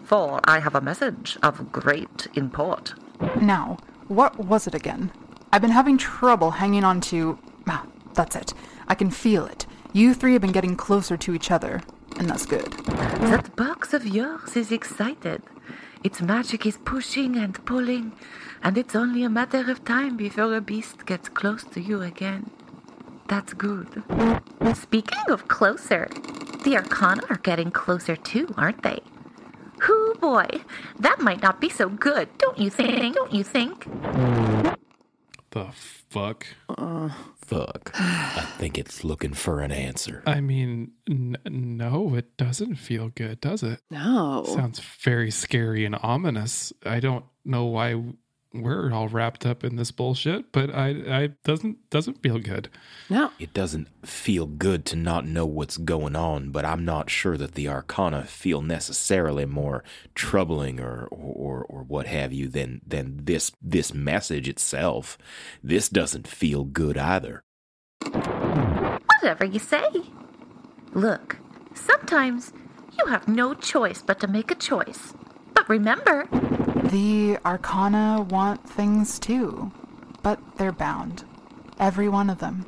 [0.06, 2.94] for I have a message of great import.
[3.42, 3.76] Now,
[4.08, 5.12] what was it again?
[5.52, 7.38] I've been having trouble hanging on to.
[7.68, 8.54] Ah, that's it.
[8.88, 9.66] I can feel it.
[9.92, 11.82] You three have been getting closer to each other,
[12.18, 12.72] and that's good.
[13.32, 15.42] That box of yours is excited.
[16.04, 18.14] Its magic is pushing and pulling,
[18.62, 22.50] and it's only a matter of time before a beast gets close to you again.
[23.28, 24.04] That's good.
[24.76, 26.08] Speaking of closer,
[26.64, 29.00] the Arcana are getting closer too, aren't they?
[29.82, 30.48] Hoo boy,
[31.00, 33.16] that might not be so good, don't you think?
[33.16, 33.86] Don't you think?
[35.52, 35.68] The
[36.10, 36.46] fuck?
[36.70, 37.10] Uh-uh.
[37.46, 37.92] Fuck.
[37.94, 40.24] I think it's looking for an answer.
[40.26, 43.82] I mean, n- no, it doesn't feel good, does it?
[43.92, 44.44] No.
[44.48, 46.74] Sounds very scary and ominous.
[46.86, 48.02] I don't know why
[48.62, 52.70] we're all wrapped up in this bullshit, but I, I doesn't doesn't feel good.
[53.10, 53.32] No.
[53.40, 57.54] It doesn't feel good to not know what's going on, but I'm not sure that
[57.54, 63.52] the Arcana feel necessarily more troubling or or, or what have you than than this
[63.62, 65.18] this message itself.
[65.64, 67.44] This doesn't feel good either.
[69.22, 69.88] Whatever you say.
[70.94, 71.38] Look,
[71.74, 72.54] sometimes
[72.98, 75.14] you have no choice but to make a choice.
[75.54, 76.28] But remember,
[76.76, 79.72] The Arcana want things too,
[80.22, 81.24] but they're bound.
[81.80, 82.66] Every one of them.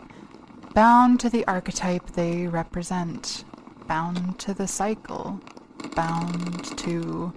[0.73, 3.43] Bound to the archetype they represent,
[3.85, 5.41] bound to the cycle,
[5.93, 7.33] bound to,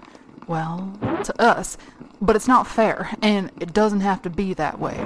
[0.47, 1.77] well, to us.
[2.23, 5.05] But it's not fair, and it doesn't have to be that way.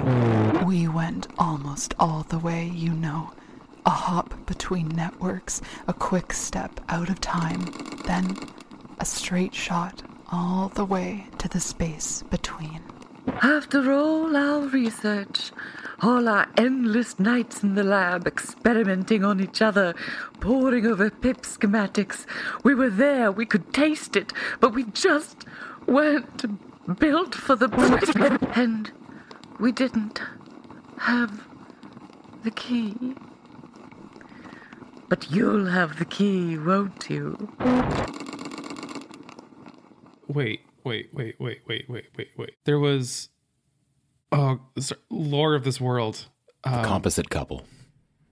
[0.65, 3.31] We went almost all the way, you know.
[3.87, 7.65] A hop between networks, a quick step out of time,
[8.05, 8.37] then
[8.99, 12.81] a straight shot all the way to the space between.
[13.41, 15.51] After all our research,
[16.01, 19.93] all our endless nights in the lab experimenting on each other,
[20.39, 22.25] poring over PIP schematics,
[22.63, 25.45] we were there, we could taste it, but we just
[25.87, 27.69] weren't built for the.
[28.55, 28.91] And
[29.59, 30.21] we didn't
[30.99, 31.47] have
[32.43, 33.15] the key.
[35.09, 37.49] But you'll have the key, won't you?
[40.27, 42.51] Wait, wait, wait, wait, wait, wait, wait, wait.
[42.65, 43.29] There was
[44.31, 46.27] oh sorry, lore of this world.
[46.63, 47.65] Um, Composite couple.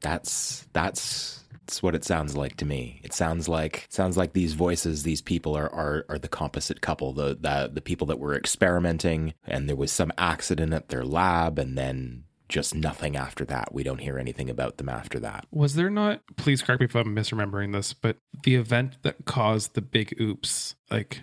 [0.01, 2.99] That's that's that's what it sounds like to me.
[3.03, 6.81] It sounds like it sounds like these voices, these people are are, are the composite
[6.81, 11.05] couple, the, the the people that were experimenting, and there was some accident at their
[11.05, 13.73] lab, and then just nothing after that.
[13.73, 15.45] We don't hear anything about them after that.
[15.51, 16.21] Was there not?
[16.35, 20.75] Please correct me if I'm misremembering this, but the event that caused the big oops,
[20.91, 21.21] like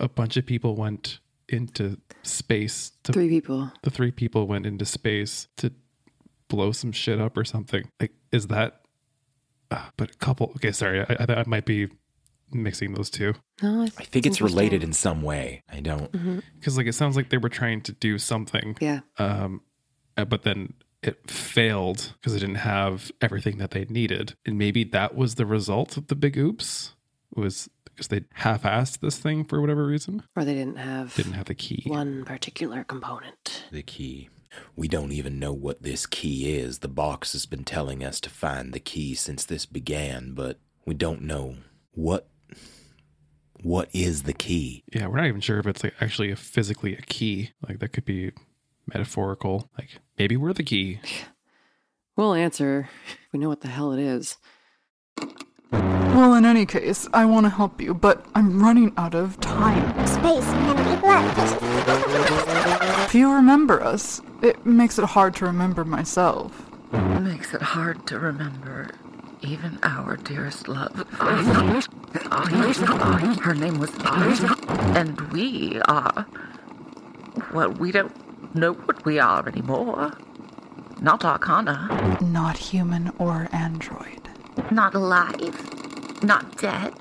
[0.00, 2.92] a bunch of people went into space.
[3.04, 3.70] To, Three people.
[3.82, 5.72] The three people went into space to
[6.48, 7.88] blow some shit up or something.
[8.00, 8.80] Like, is that?
[9.70, 10.52] Uh, but a couple.
[10.56, 11.88] Okay, sorry, I, I, I might be
[12.52, 13.34] mixing those two.
[13.62, 15.62] No, I think it's related in some way.
[15.72, 16.10] I don't.
[16.58, 19.00] because like it sounds like they were trying to do something Yeah.
[19.18, 19.60] um
[20.16, 24.82] uh, but then it failed because it didn't have everything that they needed and maybe
[24.82, 26.94] that was the result of the big oops
[27.34, 31.46] was because they half-assed this thing for whatever reason Or they didn't have didn't have
[31.46, 33.64] the key one particular component.
[33.70, 34.28] The key.
[34.74, 36.80] We don't even know what this key is.
[36.80, 40.94] The box has been telling us to find the key since this began, but we
[40.94, 41.56] don't know
[41.92, 42.28] what
[43.62, 44.82] what is the key.
[44.92, 47.92] yeah we're not even sure if it's like actually a physically a key like that
[47.92, 48.32] could be
[48.86, 50.98] metaphorical like maybe we're the key
[52.16, 54.36] We'll answer if we know what the hell it is.
[56.14, 60.06] Well, in any case, I want to help you, but I'm running out of time.
[60.06, 61.62] Space and we left.
[63.06, 66.66] If you remember us, it makes it hard to remember myself.
[66.92, 68.90] It Makes it hard to remember
[69.42, 71.06] even our dearest love.
[71.20, 71.82] I.
[73.42, 74.56] Her name was I.
[74.98, 76.26] and we are.
[77.54, 80.12] Well, we don't know what we are anymore.
[81.00, 82.18] Not Arcana.
[82.20, 84.28] Not human or android.
[84.70, 85.79] Not alive.
[86.22, 86.94] Not dead.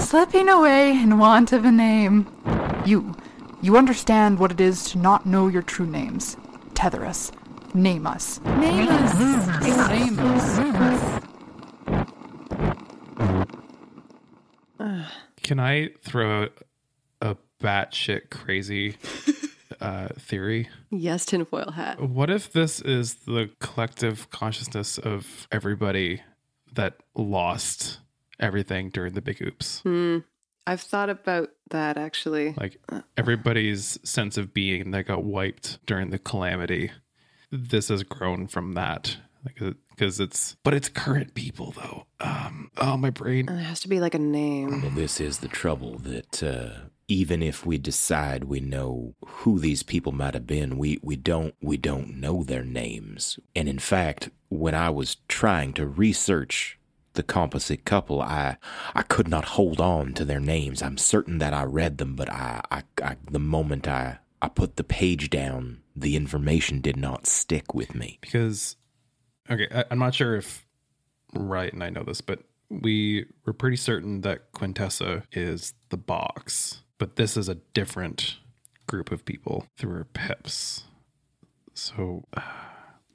[0.00, 2.26] Slipping away in want of a name.
[2.86, 3.14] You.
[3.60, 6.36] You understand what it is to not know your true names.
[6.74, 7.32] Tether us.
[7.74, 8.40] Name us.
[8.44, 9.18] Name us.
[9.88, 11.22] Name us.
[15.42, 16.52] can i throw out
[17.20, 18.96] a batshit crazy
[19.80, 22.00] uh theory Yes, tinfoil hat.
[22.00, 26.22] What if this is the collective consciousness of everybody
[26.74, 27.98] that lost
[28.40, 29.80] everything during the big oops?
[29.80, 30.18] Hmm.
[30.66, 32.54] I've thought about that actually.
[32.56, 32.80] Like
[33.16, 36.92] everybody's sense of being that got wiped during the calamity.
[37.50, 39.16] This has grown from that.
[39.44, 42.06] Like, because it's, but it's current people though.
[42.20, 43.48] Um, oh, my brain.
[43.48, 44.82] And there has to be like a name.
[44.82, 49.82] Well, this is the trouble that uh, even if we decide we know who these
[49.82, 53.38] people might have been, we, we don't we don't know their names.
[53.56, 56.78] And in fact, when I was trying to research
[57.14, 58.56] the composite couple, I
[58.94, 60.82] I could not hold on to their names.
[60.82, 64.76] I'm certain that I read them, but I, I, I the moment I I put
[64.76, 68.18] the page down, the information did not stick with me.
[68.20, 68.76] because
[69.50, 70.64] okay I, i'm not sure if
[71.34, 76.82] right and i know this but we were pretty certain that quintessa is the box
[76.98, 78.38] but this is a different
[78.86, 80.84] group of people through her pips
[81.74, 82.24] so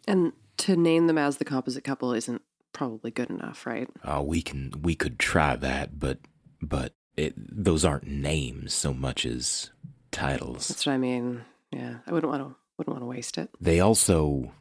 [0.10, 2.42] And to name them as the composite couple isn't
[2.74, 3.90] probably good enough, right?
[4.04, 6.20] Uh, we can we could try that, but
[6.62, 9.72] but it, those aren't names so much as
[10.12, 10.68] titles.
[10.68, 11.42] That's what I mean.
[11.72, 13.50] Yeah, I wouldn't want to wouldn't want to waste it.
[13.60, 14.54] They also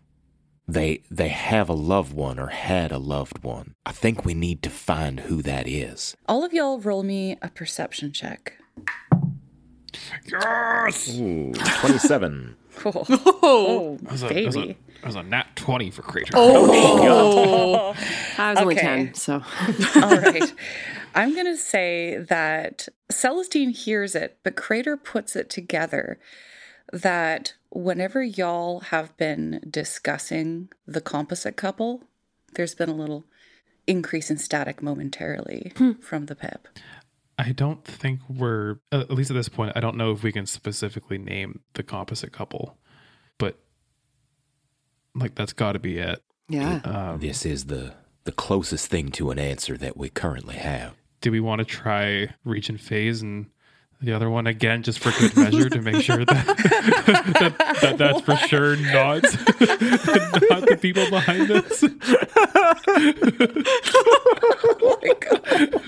[0.66, 3.74] they they have a loved one or had a loved one.
[3.84, 6.16] I think we need to find who that is.
[6.28, 8.54] All of y'all roll me a perception check.
[10.26, 12.56] yes Ooh, 27.
[12.84, 14.78] Oh, Oh, that was, a, that, was a, baby.
[15.00, 16.70] that was a nat 20 for crater oh.
[17.02, 17.94] oh
[18.38, 19.34] I was only ten, so
[19.96, 20.52] All right.
[21.14, 26.18] I'm going to say that Celestine hears it, but Crater puts it together
[26.92, 32.04] that whenever y'all have been discussing the composite couple,
[32.54, 33.24] there's been a little
[33.86, 35.92] increase in static momentarily hmm.
[35.92, 36.68] from the pip.
[37.38, 39.72] I don't think we're at least at this point.
[39.76, 42.78] I don't know if we can specifically name the composite couple,
[43.38, 43.58] but
[45.14, 46.22] like that's got to be it.
[46.48, 46.80] yeah.
[46.84, 47.94] Um, This is the
[48.24, 50.94] the closest thing to an answer that we currently have.
[51.20, 53.46] do we want to try region phase and
[54.02, 56.46] The other one again, just for good measure, to make sure that,
[57.38, 59.22] that, that that's for sure not
[60.50, 61.84] not the people behind us.
[63.94, 65.82] oh my god.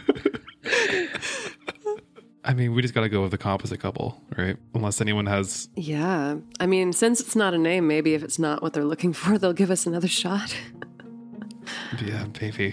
[2.44, 4.56] I mean, we just got to go with the composite couple, right?
[4.72, 5.68] Unless anyone has.
[5.74, 6.36] Yeah.
[6.60, 9.36] I mean, since it's not a name, maybe if it's not what they're looking for,
[9.36, 10.54] they'll give us another shot.
[12.02, 12.72] Yeah, maybe.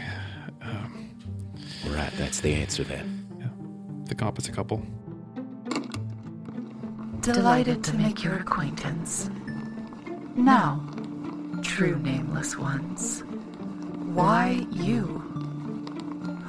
[0.62, 1.10] Um,
[1.88, 4.04] Right, that's the answer then.
[4.08, 4.84] the composite couple.
[7.22, 9.30] Delighted to make your acquaintance.
[10.36, 10.86] Now,
[11.64, 13.24] true nameless ones.
[14.14, 15.04] Why you?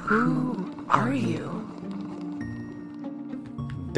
[0.05, 1.56] Who are you?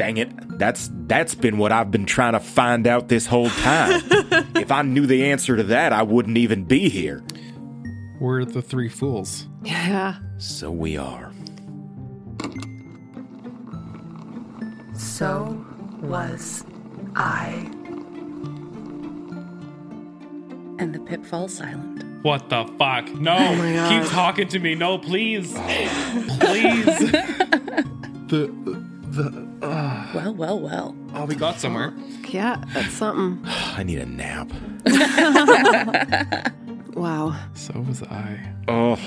[0.00, 0.58] Dang it.
[0.58, 4.00] That's that's been what I've been trying to find out this whole time.
[4.56, 7.22] if I knew the answer to that, I wouldn't even be here.
[8.18, 9.46] We're the three fools.
[9.62, 10.14] Yeah.
[10.38, 11.30] So we are.
[14.94, 15.62] So
[16.00, 16.64] was
[17.14, 17.50] I.
[20.78, 22.04] And the pip falls silent.
[22.24, 23.06] What the fuck?
[23.16, 23.36] No!
[23.36, 24.02] Oh my God.
[24.02, 24.74] Keep talking to me.
[24.74, 25.52] No, please.
[25.52, 26.86] please.
[28.30, 28.50] the.
[29.10, 29.49] The.
[30.14, 30.96] Well, well, well.
[31.14, 31.92] oh, we got somewhere.
[32.28, 33.40] Yeah, that's something.
[33.46, 34.50] I need a nap.
[36.94, 37.34] Wow.
[37.54, 38.52] So was I.
[38.68, 38.98] Oh,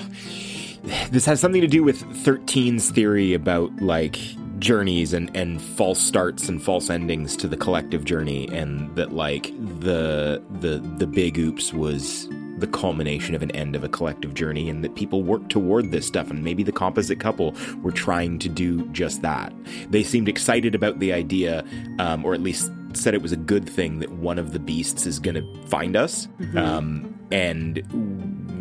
[1.12, 4.18] this has something to do with 13's theory about like
[4.60, 9.54] journeys and, and false starts and false endings to the collective journey, and that like
[9.80, 12.28] the the the big oops was
[12.64, 16.08] the culmination of an end of a collective journey, and that people work toward this
[16.08, 19.52] stuff, and maybe the composite couple were trying to do just that.
[19.90, 21.66] They seemed excited about the idea,
[22.00, 25.06] um, or at least said it was a good thing that one of the beasts
[25.06, 26.30] is going to find us.
[26.56, 27.84] Um, and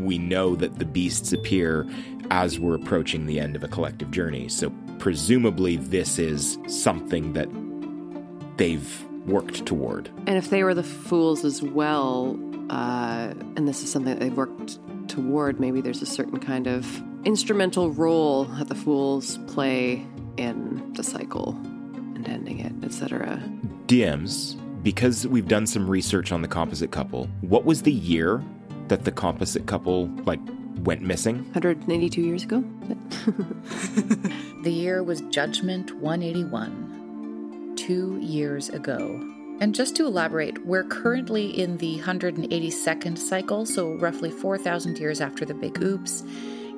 [0.04, 1.86] we know that the beasts appear
[2.30, 4.48] as we're approaching the end of a collective journey.
[4.48, 7.48] So presumably, this is something that
[8.56, 10.08] they've worked toward.
[10.26, 12.36] And if they were the fools as well,
[12.70, 17.02] uh, and this is something that they've worked toward, maybe there's a certain kind of
[17.24, 21.50] instrumental role that the fools play in the cycle
[22.14, 23.42] and ending it, etc.
[23.86, 28.42] DMs, because we've done some research on the composite couple, what was the year
[28.88, 30.40] that the composite couple like
[30.78, 31.44] went missing?
[31.52, 32.64] 182 years ago?
[34.62, 39.20] The year was Judgment 181, two years ago.
[39.62, 45.44] And just to elaborate, we're currently in the 182nd cycle, so roughly 4,000 years after
[45.44, 46.24] the Big Oops.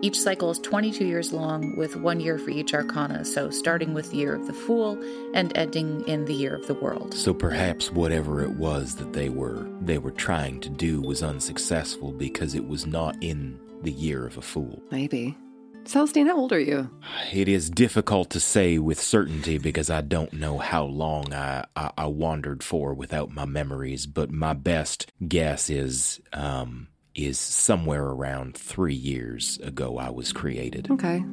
[0.02, 4.10] Each cycle is 22 years long, with one year for each arcana, so starting with
[4.10, 7.14] the Year of the Fool and ending in the Year of the World.
[7.14, 12.12] So perhaps whatever it was that they were they were trying to do was unsuccessful
[12.12, 14.82] because it was not in the year of a fool.
[14.90, 15.38] Maybe.
[15.84, 16.90] Celestine, how old are you?
[17.32, 21.90] It is difficult to say with certainty because I don't know how long I, I,
[21.96, 28.56] I wandered for without my memories, but my best guess is um, is somewhere around
[28.56, 30.90] three years ago I was created.
[30.90, 31.24] Okay.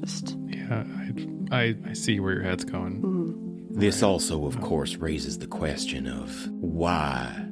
[0.00, 0.36] Just.
[0.48, 0.84] Yeah,
[1.52, 3.68] I, I, I see where your head's going.
[3.70, 7.47] This also, of course, raises the question of why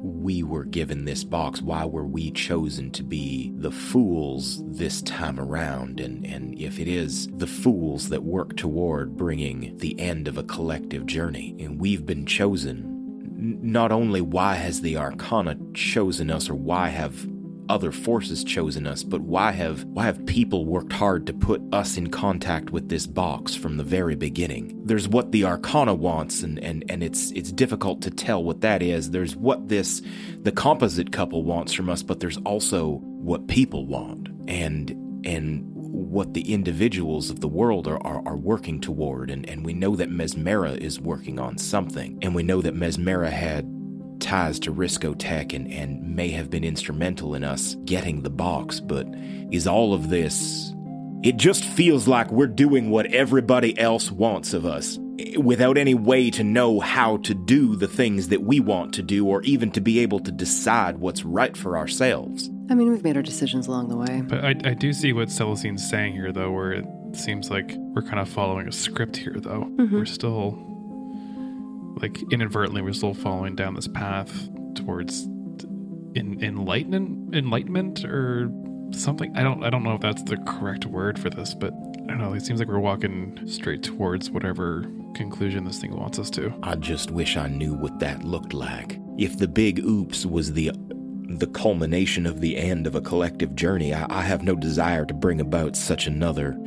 [0.00, 1.60] we were given this box.
[1.60, 6.00] Why were we chosen to be the fools this time around?
[6.00, 10.44] And, and if it is the fools that work toward bringing the end of a
[10.44, 12.84] collective journey, and we've been chosen,
[13.62, 17.26] not only why has the Arcana chosen us, or why have
[17.68, 21.96] other forces chosen us, but why have why have people worked hard to put us
[21.96, 24.80] in contact with this box from the very beginning?
[24.84, 28.82] There's what the Arcana wants, and and and it's it's difficult to tell what that
[28.82, 29.10] is.
[29.10, 30.02] There's what this
[30.42, 34.90] the composite couple wants from us, but there's also what people want, and
[35.24, 39.30] and what the individuals of the world are, are, are working toward.
[39.30, 42.18] And, and we know that Mesmera is working on something.
[42.22, 43.64] And we know that Mesmera had
[44.20, 48.80] ties to Risco Tech and, and may have been instrumental in us getting the box,
[48.80, 49.06] but
[49.50, 50.74] is all of this.
[51.22, 54.98] It just feels like we're doing what everybody else wants of us
[55.36, 59.26] without any way to know how to do the things that we want to do
[59.26, 62.48] or even to be able to decide what's right for ourselves.
[62.70, 64.22] I mean, we've made our decisions along the way.
[64.24, 68.02] But I, I do see what Celestine's saying here, though, where it seems like we're
[68.02, 69.64] kind of following a script here, though.
[69.64, 69.96] Mm-hmm.
[69.96, 70.58] We're still,
[72.00, 75.24] like, inadvertently, we're still following down this path towards
[76.14, 78.50] in, enlightenment, enlightenment, or
[78.92, 79.36] something.
[79.36, 82.18] I don't, I don't know if that's the correct word for this, but I don't
[82.18, 82.32] know.
[82.32, 84.84] It seems like we're walking straight towards whatever
[85.14, 86.54] conclusion this thing wants us to.
[86.62, 88.98] I just wish I knew what that looked like.
[89.18, 90.72] If the big oops was the
[91.30, 95.12] the culmination of the end of a collective journey, I, I have no desire to
[95.12, 96.58] bring about such another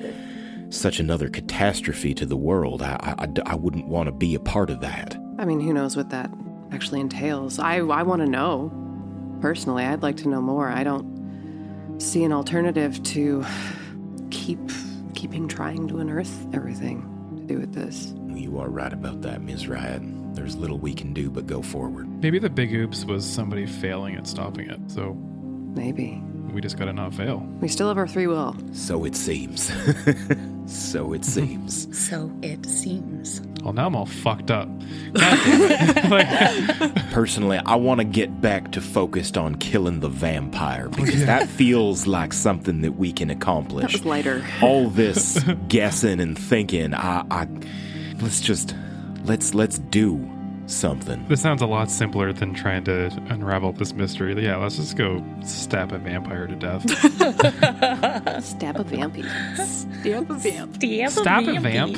[0.70, 2.82] such another catastrophe to the world.
[2.82, 5.18] I, I, I wouldn't want to be a part of that.
[5.42, 6.30] I mean, who knows what that
[6.72, 7.58] actually entails?
[7.58, 8.72] I, I want to know.
[9.42, 10.70] Personally, I'd like to know more.
[10.70, 13.44] I don't see an alternative to
[14.30, 14.60] keep
[15.16, 18.14] keeping trying to unearth everything to do with this.
[18.28, 19.68] You are right about that, Ms.
[19.68, 20.04] Riot.
[20.36, 22.08] There's little we can do but go forward.
[22.22, 24.80] Maybe the big oops was somebody failing at stopping it.
[24.92, 25.16] So
[25.74, 26.22] Maybe.
[26.52, 27.40] We just gotta not fail.
[27.62, 28.56] We still have our free will.
[28.74, 29.72] So it seems.
[30.66, 31.88] so it seems.
[32.12, 33.42] So it seems.
[33.64, 34.68] Well, now I'm all fucked up.
[35.14, 36.10] God damn it.
[36.10, 41.26] Like, Personally, I want to get back to focused on killing the vampire oh, because
[41.26, 43.94] that feels like something that we can That accomplish.
[43.94, 44.44] was lighter.
[44.62, 47.48] All this guessing and thinking, I, I
[48.22, 48.76] let's just
[49.24, 50.18] let's let's do
[50.72, 51.28] something.
[51.28, 54.34] this sounds a lot simpler than trying to unravel this mystery.
[54.44, 56.82] Yeah, let's just go stab a vampire to death.
[58.44, 59.26] Stab a vampy.
[59.58, 60.76] Stab a vamp.
[61.12, 61.98] Stab a vamp.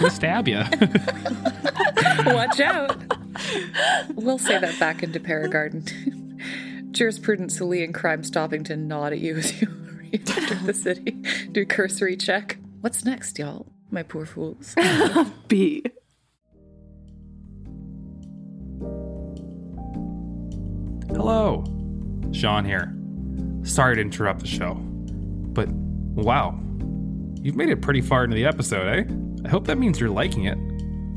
[0.00, 0.68] We'll stab ya.
[2.26, 2.96] Watch out.
[4.14, 5.82] we'll say that back into Paragarden.
[6.92, 9.68] Jurisprudentially and Crime Stoppington nod at you as you
[9.98, 11.12] re-enter the city.
[11.52, 12.58] Do a cursory check.
[12.80, 13.66] What's next, y'all?
[13.90, 14.74] My poor fools.
[15.48, 15.84] B.
[21.22, 21.62] Hello,
[22.32, 22.96] Sean here.
[23.62, 26.58] Sorry to interrupt the show, but wow,
[27.42, 29.04] you've made it pretty far into the episode, eh?
[29.44, 30.56] I hope that means you're liking it.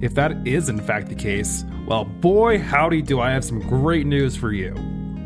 [0.03, 4.05] If that is in fact the case, well, boy, howdy, do I have some great
[4.05, 4.75] news for you.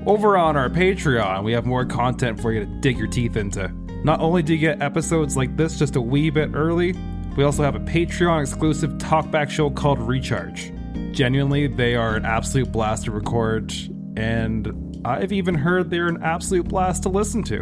[0.05, 3.69] Over on our Patreon, we have more content for you to dig your teeth into.
[4.03, 6.93] Not only do you get episodes like this just a wee bit early,
[7.35, 10.71] we also have a Patreon exclusive talkback show called Recharge.
[11.13, 13.73] Genuinely, they are an absolute blast to record,
[14.17, 17.61] and I've even heard they're an absolute blast to listen to.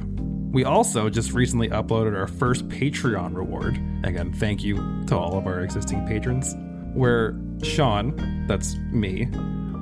[0.51, 3.77] We also just recently uploaded our first Patreon reward.
[4.05, 4.77] Again, thank you
[5.07, 6.55] to all of our existing patrons,
[6.93, 9.27] where Sean, that's me,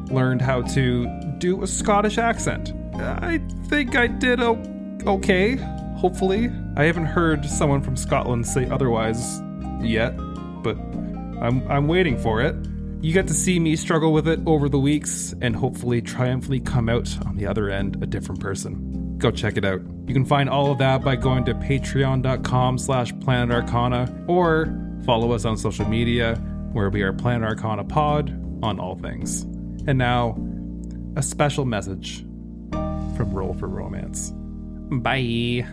[0.09, 1.07] learned how to
[1.37, 2.73] do a Scottish accent.
[2.95, 5.57] I think I did okay,
[5.97, 6.49] hopefully.
[6.75, 9.41] I haven't heard someone from Scotland say otherwise
[9.79, 10.17] yet,
[10.63, 10.75] but
[11.39, 12.55] I'm, I'm waiting for it.
[13.03, 16.87] You get to see me struggle with it over the weeks and hopefully triumphantly come
[16.87, 19.17] out on the other end a different person.
[19.17, 19.81] Go check it out.
[20.07, 24.73] You can find all of that by going to patreon.com slash planet arcana or
[25.05, 26.35] follow us on social media
[26.71, 28.29] where we are Planet Arcana Pod
[28.63, 29.41] on all things.
[29.85, 30.37] And now,
[31.17, 32.21] a special message
[32.71, 34.31] from Roll for Romance.
[34.33, 35.67] Bye.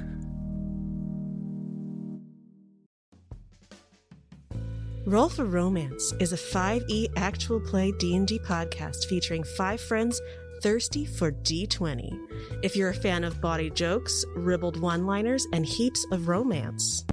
[5.06, 10.20] Roll for Romance is a 5e actual play D&D podcast featuring five friends
[10.62, 12.18] thirsty for D20.
[12.62, 17.06] If you're a fan of body jokes, ribald one-liners, and heaps of romance.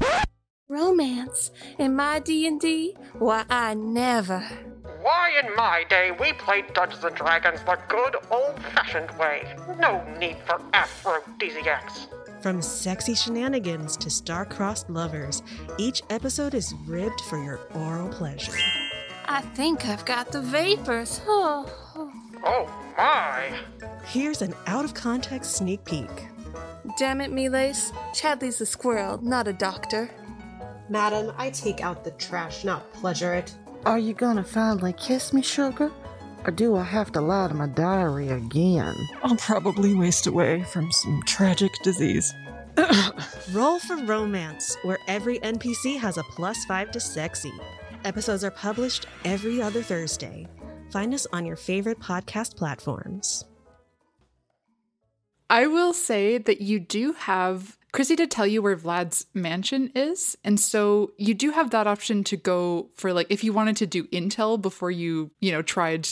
[0.68, 2.98] Romance in my D&D?
[3.20, 4.40] Why, I never.
[5.02, 9.56] Why, in my day, we played Dungeons and Dragons the good old fashioned way.
[9.80, 12.08] No need for aphrodisiacs.
[12.42, 15.42] From sexy shenanigans to star-crossed lovers,
[15.78, 18.54] each episode is ribbed for your oral pleasure.
[19.26, 21.22] I think I've got the vapors.
[21.28, 21.70] Oh,
[22.44, 22.84] oh.
[22.98, 23.54] My!
[24.06, 26.10] Here's an out-of-context sneak peek.
[26.98, 27.92] Damn it, Miles.
[28.14, 30.10] Chadley's a squirrel, not a doctor.
[30.90, 33.56] Madam, I take out the trash, not pleasure it.
[33.86, 35.92] Are you gonna finally kiss me, sugar?
[36.46, 38.96] Or do I have to lie to my diary again?
[39.24, 42.34] I'll probably waste away from some tragic disease.
[43.52, 47.52] Roll for Romance, where every NPC has a plus five to sexy.
[48.06, 50.48] Episodes are published every other Thursday.
[50.92, 53.46] Find us on your favorite podcast platforms.
[55.50, 60.38] I will say that you do have Chrissy did tell you where Vlad's mansion is,
[60.44, 63.88] and so you do have that option to go for like if you wanted to
[63.88, 66.08] do intel before you, you know, tried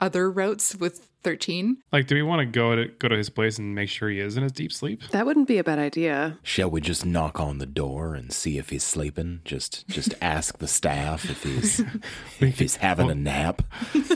[0.00, 1.78] other routes with 13.
[1.92, 4.20] Like, do we want to go to go to his place and make sure he
[4.20, 5.02] is in his deep sleep?
[5.10, 6.38] That wouldn't be a bad idea.
[6.42, 9.40] Shall we just knock on the door and see if he's sleeping?
[9.44, 11.80] Just just ask the staff if he's
[12.40, 13.62] if he's having a nap.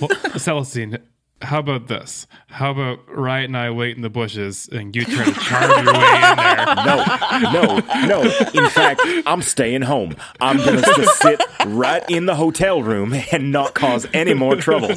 [0.01, 0.09] Well,
[0.39, 0.99] Celestine,
[1.43, 2.27] how about this?
[2.49, 5.95] How about Riot and I wait in the bushes and you try to charm your
[5.95, 6.57] way in there?
[6.81, 7.05] No,
[7.53, 8.23] no, no.
[8.55, 10.15] In fact, I'm staying home.
[10.41, 14.91] I'm gonna just sit right in the hotel room and not cause any more trouble.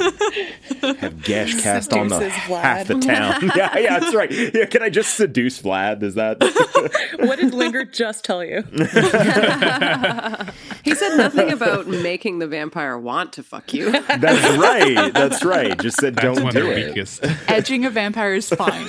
[0.98, 3.50] Have gash cast on the Seduces half the town.
[3.56, 4.30] Yeah, yeah, that's right.
[4.30, 6.02] Yeah, can I just seduce Vlad?
[6.02, 6.38] Is that?
[7.26, 8.62] what did Linger just tell you?
[10.84, 13.90] He said nothing about making the vampire want to fuck you.
[13.92, 15.12] That's right.
[15.14, 15.78] That's right.
[15.78, 16.80] Just said That's don't one do of it.
[16.80, 17.24] the weakest.
[17.48, 18.86] Edging a vampire is fine.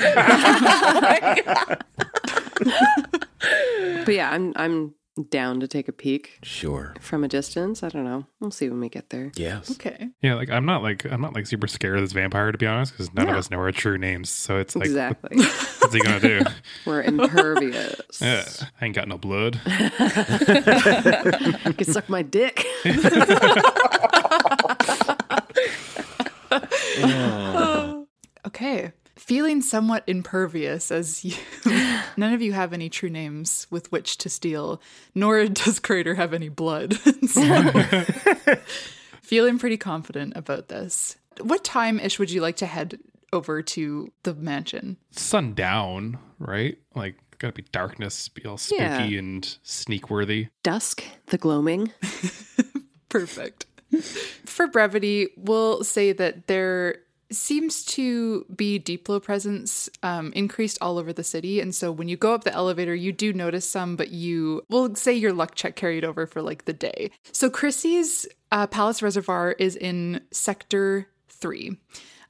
[4.06, 4.94] but yeah, I'm I'm
[5.30, 6.94] down to take a peek Sure.
[7.00, 7.84] from a distance.
[7.84, 8.26] I don't know.
[8.42, 9.32] We'll see when we get there.
[9.38, 9.72] Yes.
[9.72, 10.10] Okay.
[10.22, 12.66] Yeah, like I'm not like I'm not like super scared of this vampire to be
[12.68, 14.30] honest, because none of us know our true names.
[14.30, 15.38] So it's like, Exactly.
[15.80, 16.42] what's he gonna do?
[16.86, 18.20] We're impervious.
[18.22, 18.44] yeah,
[18.82, 19.60] I ain't got no blood.
[21.66, 22.64] You can suck my dick.
[28.46, 28.92] Okay.
[29.16, 31.36] Feeling somewhat impervious as you
[32.18, 34.82] none of you have any true names with which to steal,
[35.14, 36.98] nor does Crater have any blood.
[37.28, 37.42] So,
[39.22, 41.16] feeling pretty confident about this.
[41.42, 43.00] What time ish would you like to head
[43.34, 44.98] over to the mansion?
[45.12, 46.78] Sundown, right?
[46.96, 49.20] Like gotta be darkness, be all spooky Yeah.
[49.20, 50.48] and sneak worthy.
[50.64, 51.92] Dusk, the gloaming.
[53.10, 53.66] Perfect.
[54.46, 56.98] For brevity, we'll say that there
[57.36, 61.60] seems to be Diplo presence um, increased all over the city.
[61.60, 64.96] And so when you go up the elevator, you do notice some, but you will
[64.96, 67.12] say your luck check carried over for like the day.
[67.32, 71.78] So Chrissy's uh, Palace Reservoir is in Sector 3.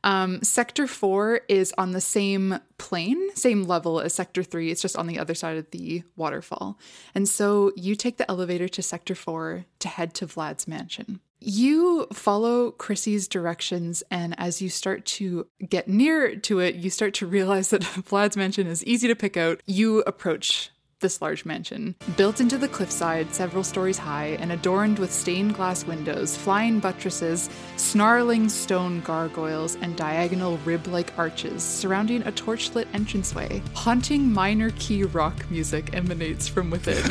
[0.06, 4.70] Um, sector four is on the same plane, same level as sector three.
[4.70, 6.78] It's just on the other side of the waterfall.
[7.16, 11.22] And so you take the elevator to sector four to head to Vlad's mansion.
[11.47, 17.13] You follow Chrissy's directions, and as you start to get near to it, you start
[17.15, 19.61] to realize that Vlad's mansion is easy to pick out.
[19.67, 20.71] You approach
[21.06, 25.86] this large mansion, built into the cliffside, several stories high, and adorned with stained glass
[25.86, 27.47] windows, flying buttresses,
[27.78, 33.62] snarling stone gargoyles, and diagonal rib like arches surrounding a torchlit entranceway.
[33.76, 36.97] Haunting minor key rock music emanates from within.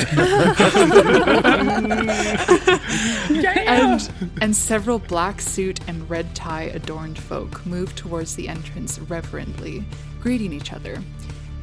[3.68, 9.84] and, and several black suit and red tie adorned folk move towards the entrance reverently,
[10.20, 11.00] greeting each other.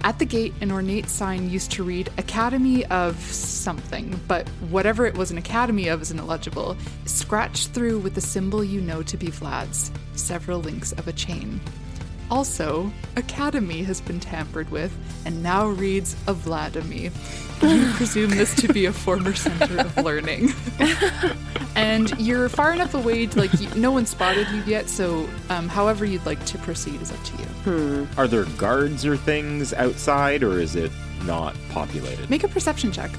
[0.04, 5.16] At the gate, an ornate sign used to read Academy of something, but whatever it
[5.16, 6.76] was an academy of isn't illegible.
[7.06, 11.62] Scratched through with the symbol you know to be Vlad's, several links of a chain.
[12.32, 17.12] Also, Academy has been tampered with and now reads a Vladimy.
[17.62, 20.50] You presume this to be a former center of learning.
[21.76, 25.70] and you're far enough away to like, you, no one spotted you yet, so um,
[25.70, 28.08] however you'd like to proceed is up to you.
[28.18, 30.92] Are there guards or things outside, or is it
[31.26, 32.32] not populated?
[32.32, 33.12] Make a perception check.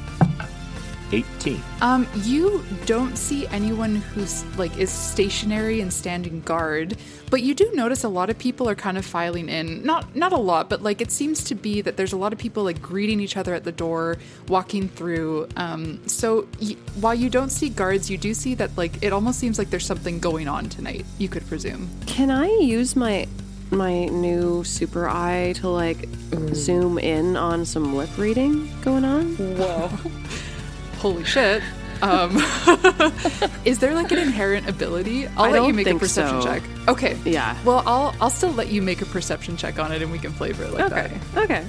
[1.13, 1.61] 18.
[1.81, 6.97] Um, you don't see anyone who's like is stationary and standing guard,
[7.31, 9.85] but you do notice a lot of people are kind of filing in.
[9.85, 12.39] Not not a lot, but like it seems to be that there's a lot of
[12.39, 14.17] people like greeting each other at the door,
[14.49, 15.49] walking through.
[15.57, 19.39] Um, so y- while you don't see guards, you do see that like it almost
[19.39, 21.05] seems like there's something going on tonight.
[21.19, 21.89] You could presume.
[22.07, 23.27] Can I use my
[23.71, 26.09] my new super eye to like
[26.55, 29.35] zoom in on some lip reading going on?
[29.37, 29.91] Whoa.
[31.03, 31.63] Holy shit.
[32.01, 32.37] Um,
[33.65, 35.27] is there like an inherent ability?
[35.37, 36.49] I'll I let you make a perception so.
[36.49, 36.63] check.
[36.89, 37.19] Okay.
[37.25, 37.57] Yeah.
[37.65, 40.33] Well, I'll I'll still let you make a perception check on it, and we can
[40.33, 41.11] flavor it like that.
[41.37, 41.65] Okay.
[41.65, 41.67] Okay.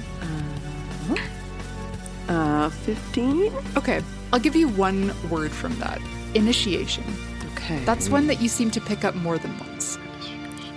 [2.28, 3.52] Uh, 15?
[3.76, 4.02] Okay.
[4.32, 6.00] I'll give you one word from that.
[6.34, 7.04] Initiation.
[7.52, 7.84] Okay.
[7.84, 9.98] That's one that you seem to pick up more than once.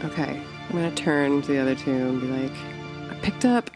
[0.04, 0.42] Okay.
[0.70, 2.52] I'm going to turn to the other two and be like,
[3.10, 3.72] I picked up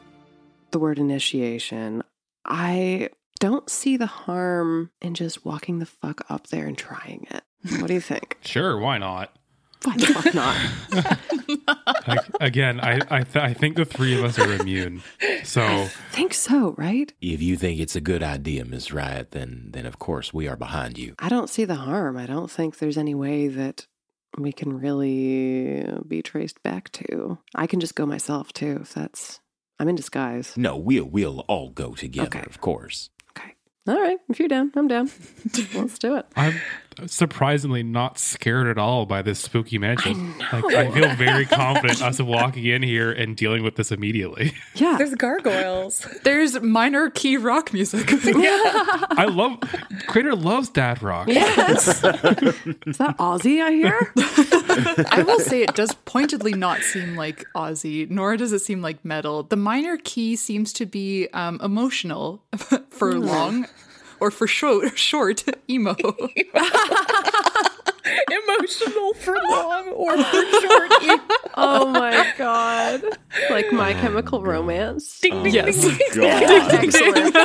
[0.72, 2.04] the word initiation.
[2.46, 3.10] I
[3.42, 7.44] don't see the harm in just walking the fuck up there and trying it.
[7.80, 8.38] What do you think?
[8.46, 9.36] Sure, why not?
[9.84, 11.18] Why the fuck not?
[12.08, 15.02] Like, again, I I, th- I think the three of us are immune.
[15.44, 17.14] So think so, right?
[17.22, 20.56] If you think it's a good idea, Miss Riot, then then of course we are
[20.58, 21.14] behind you.
[21.20, 22.18] I don't see the harm.
[22.18, 23.86] I don't think there's any way that
[24.38, 27.38] we can really be traced back to.
[27.56, 29.40] I can just go myself too, if that's.
[29.80, 30.56] I'm in disguise.
[30.58, 32.46] No, we'll we'll all go together, Okay.
[32.50, 33.10] of course.
[33.88, 35.10] All right, if you're down, I'm down.
[35.74, 36.26] Let's do it.
[36.36, 36.56] I'm
[37.06, 40.38] surprisingly not scared at all by this spooky mansion.
[40.52, 44.54] Like I feel very confident us walking in here and dealing with this immediately.
[44.74, 44.96] Yeah.
[44.98, 46.08] There's gargoyles.
[46.24, 48.08] There's minor key rock music.
[48.10, 49.60] I love
[50.08, 51.28] Crater loves dad rock.
[51.28, 51.88] Yes.
[51.88, 54.14] Is that Ozzy I hear?
[55.12, 59.04] I will say it does pointedly not seem like Ozzy, nor does it seem like
[59.06, 59.44] metal.
[59.44, 62.42] The minor key seems to be um, emotional
[62.90, 63.68] for long,
[64.22, 65.96] or for short, short emo.
[68.32, 70.92] Emotional for long or for short.
[71.56, 73.04] oh my god.
[73.50, 75.20] Like my oh chemical romance.
[75.20, 75.82] Ding, ding, Yes.
[75.82, 76.08] ding, ding.
[76.16, 76.74] God.
[76.84, 77.36] Excellent.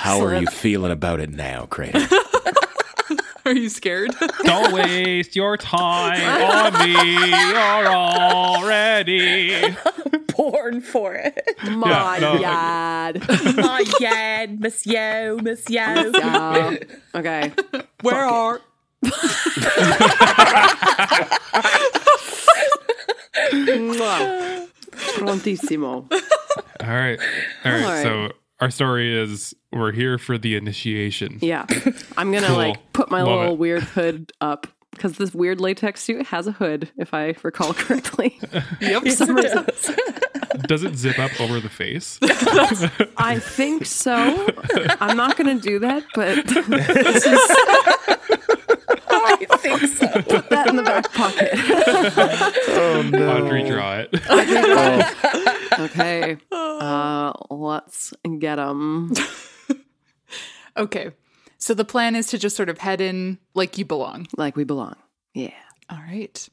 [0.00, 2.06] How are you feeling about it now, Crater?
[3.46, 4.14] Are you scared?
[4.44, 7.28] Don't waste your time on me.
[7.28, 9.76] You're already
[10.36, 11.46] born for it.
[11.62, 13.20] My no, yad.
[13.58, 16.10] My yad, monsieur, monsieur.
[16.14, 16.76] Yeah.
[17.14, 17.52] Okay.
[18.00, 18.62] Where are?
[25.18, 26.10] Prontissimo.
[26.10, 27.18] All right.
[27.64, 27.82] All right.
[27.84, 28.02] All right.
[28.02, 28.32] So
[28.64, 31.38] our story is we're here for the initiation.
[31.42, 31.66] Yeah.
[32.16, 32.56] I'm going to Cool.
[32.56, 33.58] like put my Love little it.
[33.58, 38.38] weird hood up because this weird latex suit has a hood, if I recall correctly.
[38.80, 39.02] Yep.
[39.02, 39.66] For some reason.
[40.66, 42.18] Does it zip up over the face?
[43.18, 44.14] I think so.
[45.00, 47.38] I'm not going to do that, but this is
[49.16, 50.06] I think so.
[50.22, 51.50] put that in the back pocket.
[52.68, 53.44] Oh no.
[53.44, 54.08] Audrey, draw it.
[54.28, 55.63] Oh.
[55.78, 56.36] Okay.
[56.74, 59.12] Uh, let's get them.
[60.76, 61.10] Okay.
[61.58, 64.26] So the plan is to just sort of head in like you belong.
[64.36, 64.96] Like we belong.
[65.32, 65.52] Yeah.
[65.88, 66.48] All right.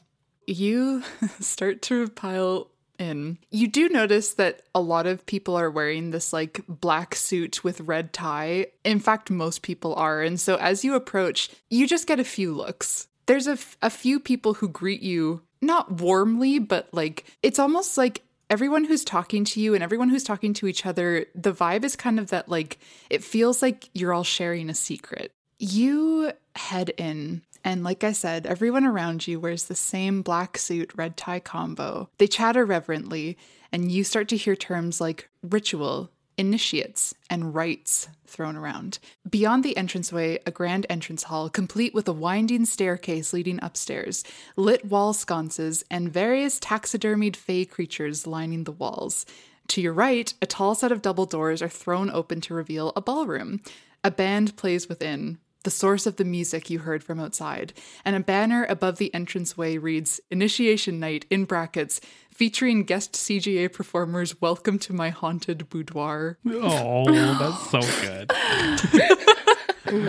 [0.48, 1.04] You
[1.40, 2.70] start to pile
[3.00, 3.40] in.
[3.50, 7.82] You do notice that a lot of people are wearing this like black suit with
[7.82, 8.68] red tie.
[8.84, 10.22] In fact, most people are.
[10.22, 13.08] And so as you approach, you just get a few looks.
[13.26, 17.98] There's a, f- a few people who greet you, not warmly, but like it's almost
[17.98, 21.86] like everyone who's talking to you and everyone who's talking to each other, the vibe
[21.86, 22.78] is kind of that like
[23.10, 25.32] it feels like you're all sharing a secret.
[25.58, 30.92] You head in, and like I said, everyone around you wears the same black suit,
[30.96, 32.10] red tie combo.
[32.18, 33.38] They chatter reverently,
[33.72, 36.12] and you start to hear terms like ritual,
[36.42, 38.98] initiates, and rites thrown around.
[39.30, 44.24] Beyond the entranceway, a grand entrance hall, complete with a winding staircase leading upstairs,
[44.58, 49.26] lit wall sconces, and various taxidermied fey creatures lining the walls.
[49.68, 53.02] To your right, a tall set of double doors are thrown open to reveal a
[53.02, 53.62] ballroom.
[54.04, 58.20] A band plays within, the source of the music you heard from outside, and a
[58.20, 62.02] banner above the entranceway reads Initiation Night in brackets,
[62.32, 66.38] featuring guest CGA performers Welcome to My Haunted Boudoir.
[66.48, 67.06] Oh,
[67.38, 68.32] that's so good.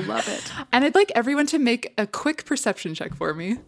[0.07, 0.53] Love it.
[0.73, 3.59] And I'd like everyone to make a quick perception check for me.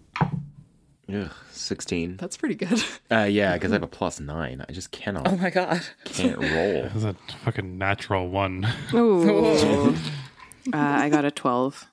[1.12, 2.16] Ugh, 16.
[2.16, 2.82] That's pretty good.
[3.10, 4.64] Uh, yeah, because I have a plus nine.
[4.68, 5.28] I just cannot.
[5.28, 5.82] Oh my god.
[6.06, 6.88] Can't roll.
[6.94, 7.14] That's a
[7.44, 8.66] fucking natural one.
[8.92, 9.94] Ooh.
[10.72, 11.86] uh, I got a 12.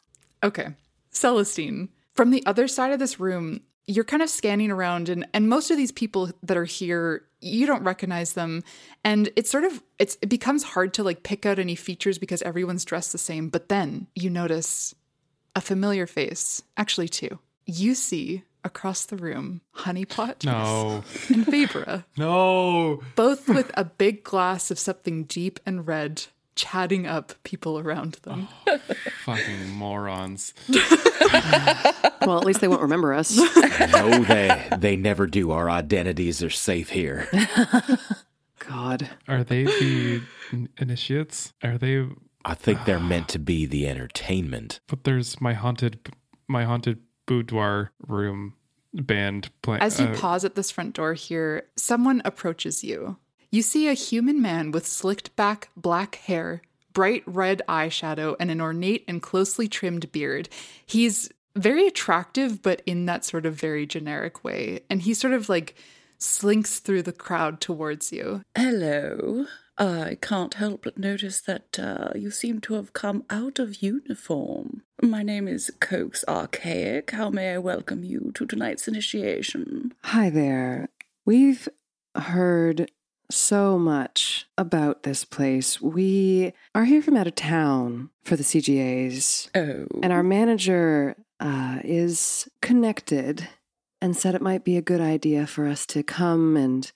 [0.43, 0.67] Okay.
[1.11, 5.49] Celestine, from the other side of this room, you're kind of scanning around and and
[5.49, 8.63] most of these people that are here, you don't recognize them
[9.03, 12.41] and it's sort of it's it becomes hard to like pick out any features because
[12.43, 14.95] everyone's dressed the same, but then you notice
[15.55, 17.39] a familiar face, actually two.
[17.65, 21.03] You see across the room Honeypot No.
[21.29, 23.01] and Vibra, No.
[23.15, 26.23] both with a big glass of something deep and red,
[26.55, 28.47] chatting up people around them.
[28.67, 28.79] Oh,
[29.25, 30.53] fucking morons.
[32.25, 33.35] Well, at least they won't remember us.
[33.91, 35.51] no, they they never do.
[35.51, 37.27] Our identities are safe here.
[38.59, 39.09] God.
[39.27, 40.21] Are they the
[40.77, 41.53] initiates?
[41.63, 42.07] Are they?
[42.45, 44.81] I think they're meant to be the entertainment.
[44.87, 46.13] But there's my haunted,
[46.47, 48.53] my haunted boudoir room
[48.93, 49.81] band playing.
[49.81, 53.17] As you uh, pause at this front door here, someone approaches you.
[53.53, 56.61] You see a human man with slicked back black hair,
[56.93, 60.47] bright red eyeshadow, and an ornate and closely trimmed beard.
[60.85, 64.79] He's very attractive, but in that sort of very generic way.
[64.89, 65.75] And he sort of like
[66.17, 68.45] slinks through the crowd towards you.
[68.55, 69.47] Hello.
[69.77, 74.83] I can't help but notice that uh, you seem to have come out of uniform.
[75.01, 77.11] My name is Coax Archaic.
[77.11, 79.93] How may I welcome you to tonight's initiation?
[80.03, 80.87] Hi there.
[81.25, 81.67] We've
[82.15, 82.89] heard
[83.31, 85.81] so much about this place.
[85.81, 89.49] We are here from out of town for the CGAs.
[89.55, 89.87] Oh.
[90.01, 93.47] And our manager uh, is connected
[94.01, 96.91] and said it might be a good idea for us to come and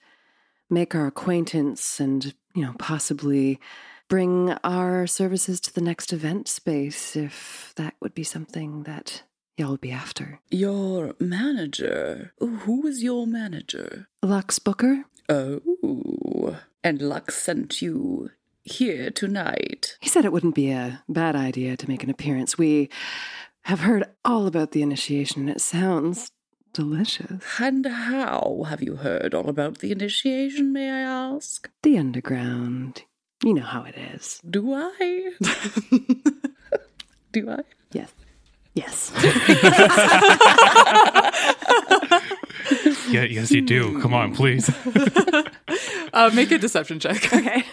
[0.70, 3.60] make our acquaintance and, you know, possibly
[4.08, 9.24] bring our services to the next event space if that would be something that
[9.58, 10.40] y'all would be after.
[10.50, 12.34] Your manager?
[12.40, 14.08] Who is your manager?
[14.22, 15.06] Lux Booker?
[15.30, 16.58] Oh.
[16.84, 18.30] And luck sent you
[18.64, 19.98] here tonight.
[20.02, 22.58] He said it wouldn't be a bad idea to make an appearance.
[22.58, 22.90] We
[23.64, 26.32] have heard all about the initiation and it sounds
[26.74, 27.42] delicious.
[27.60, 31.70] And how have you heard all about the initiation, may I ask?
[31.82, 33.04] The underground.
[33.44, 34.40] You know how it is.
[34.48, 35.32] Do I?
[37.32, 37.60] Do I?
[37.92, 38.14] Yes.
[38.76, 39.12] Yes.
[43.10, 44.02] yeah, yes, you do.
[44.02, 44.70] Come on, please.
[46.14, 47.26] Uh, make a deception check.
[47.34, 47.66] Okay.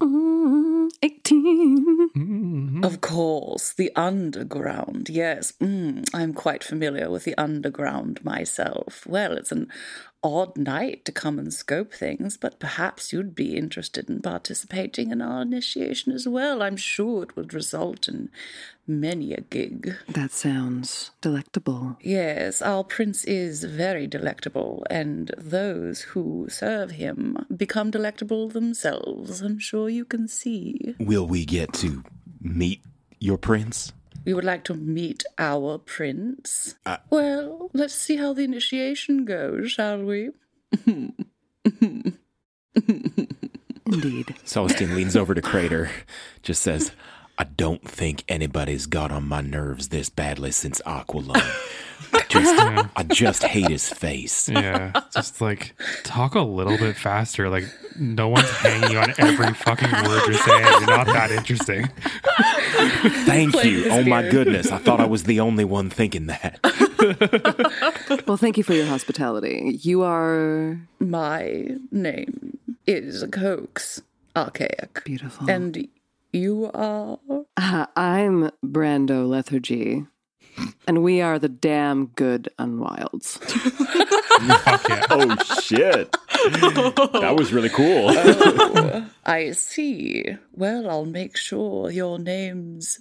[0.00, 2.80] Mm, 18.
[2.84, 5.10] Of course, the underground.
[5.10, 9.04] Yes, mm, I'm quite familiar with the underground myself.
[9.06, 9.68] Well, it's an
[10.22, 15.22] odd night to come and scope things, but perhaps you'd be interested in participating in
[15.22, 16.62] our initiation as well.
[16.62, 18.30] I'm sure it would result in
[18.86, 19.94] many a gig.
[20.08, 21.96] That sounds delectable.
[22.00, 29.40] Yes, our prince is very delectable, and those who serve him become delectable themselves.
[29.40, 30.94] I'm sure you can see.
[30.98, 32.02] Will we get to
[32.40, 32.82] meet
[33.18, 33.92] your prince?
[34.24, 36.74] We would like to meet our prince.
[36.84, 40.30] Uh, well, let's see how the initiation goes, shall we?
[43.86, 44.34] Indeed.
[44.44, 45.90] Celestine leans over to Crater,
[46.42, 46.92] just says,
[47.40, 51.40] I don't think anybody's got on my nerves this badly since Aqualung.
[52.28, 52.54] Just,
[52.96, 54.46] I just hate his face.
[54.50, 57.48] Yeah, just like talk a little bit faster.
[57.48, 57.64] Like
[57.98, 60.64] no one's hanging on every fucking word you're saying.
[60.66, 61.86] You're not that interesting.
[63.24, 63.84] Thank Playing you.
[63.84, 64.70] this Oh my goodness.
[64.70, 66.60] I thought I was the only one thinking that.
[68.26, 69.78] Well, thank you for your hospitality.
[69.82, 74.02] You are My name is Coax
[74.36, 75.02] Archaic.
[75.04, 75.50] beautiful.
[75.50, 75.88] And
[76.32, 77.18] you are.
[77.56, 80.06] Uh, I'm Brando Lethargy,
[80.86, 83.38] and we are the damn good Unwilds.
[85.10, 86.12] oh shit.
[86.44, 88.10] That was really cool.
[88.72, 90.24] Oh, I see.
[90.52, 93.00] Well, I'll make sure your names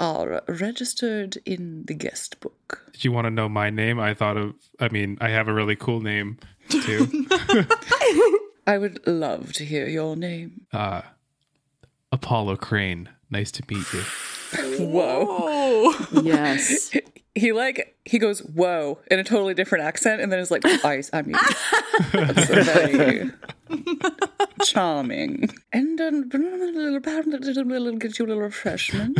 [0.00, 2.82] are registered in the guest book.
[2.92, 4.00] Did you want to know my name?
[4.00, 4.54] I thought of.
[4.80, 6.38] I mean, I have a really cool name
[6.68, 7.26] too.
[8.66, 10.66] I would love to hear your name.
[10.72, 11.02] uh,
[12.12, 13.08] Apollo Crane.
[13.30, 14.86] Nice to meet you.
[14.86, 15.92] Whoa.
[16.22, 16.90] Yes.
[17.34, 21.08] He like he goes whoa in a totally different accent and then is like ice
[21.14, 21.34] I mean
[22.12, 23.30] that's very
[24.64, 26.36] charming and um, a
[27.80, 29.18] little get you a little refreshment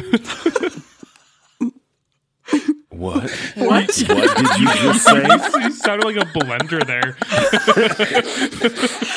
[2.90, 3.30] What?
[3.56, 3.88] What?
[4.08, 5.22] What did you just say?
[5.62, 7.16] you sounded like a blender there.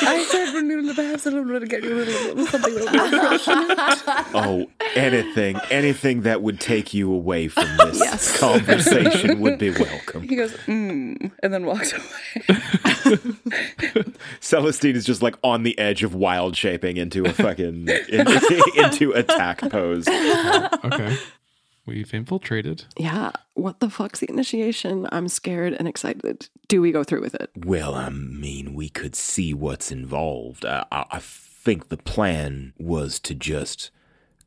[0.06, 3.78] I said perhaps a little bit to get you a little something a little refreshment
[4.34, 10.22] Oh, anything, anything that would take you away from this conversation would be welcome.
[10.22, 12.02] he goes mm and then walks away
[14.40, 19.12] Celestine is just like on the edge of wild shaping into a fucking into, into
[19.12, 20.08] attack pose.
[20.08, 21.16] okay.
[21.86, 22.84] We've infiltrated.
[22.98, 23.30] Yeah.
[23.54, 25.08] What the fuck's the initiation?
[25.12, 26.48] I'm scared and excited.
[26.68, 27.50] Do we go through with it?
[27.56, 30.64] Well, I mean, we could see what's involved.
[30.66, 33.90] I, I, I think the plan was to just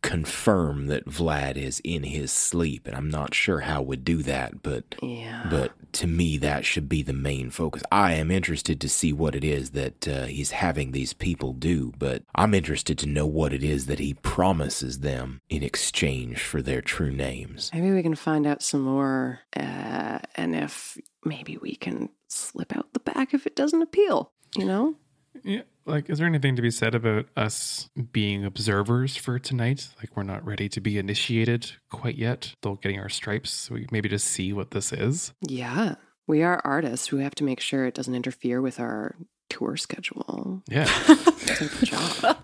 [0.02, 4.64] confirm that Vlad is in his sleep, and I'm not sure how we'd do that,
[4.64, 5.48] but Yeah.
[5.50, 7.84] but to me that should be the main focus.
[7.92, 11.92] I am interested to see what it is that uh, he's having these people do,
[11.98, 16.62] but I'm interested to know what it is that he promises them in exchange for
[16.62, 17.70] their true names.
[17.74, 22.94] Maybe we can find out some more, uh, and if maybe we can slip out
[22.94, 24.32] the back if it doesn't appeal.
[24.56, 24.96] You know?
[25.44, 25.62] Yeah.
[25.90, 29.90] Like, is there anything to be said about us being observers for tonight?
[30.00, 32.54] Like, we're not ready to be initiated quite yet.
[32.60, 33.52] Still getting our stripes.
[33.52, 35.34] So we maybe just see what this is.
[35.42, 35.96] Yeah.
[36.28, 37.12] We are artists.
[37.12, 39.16] We have to make sure it doesn't interfere with our
[39.50, 40.62] tour schedule.
[40.70, 40.88] Yeah.
[41.52, 42.38] It's our job.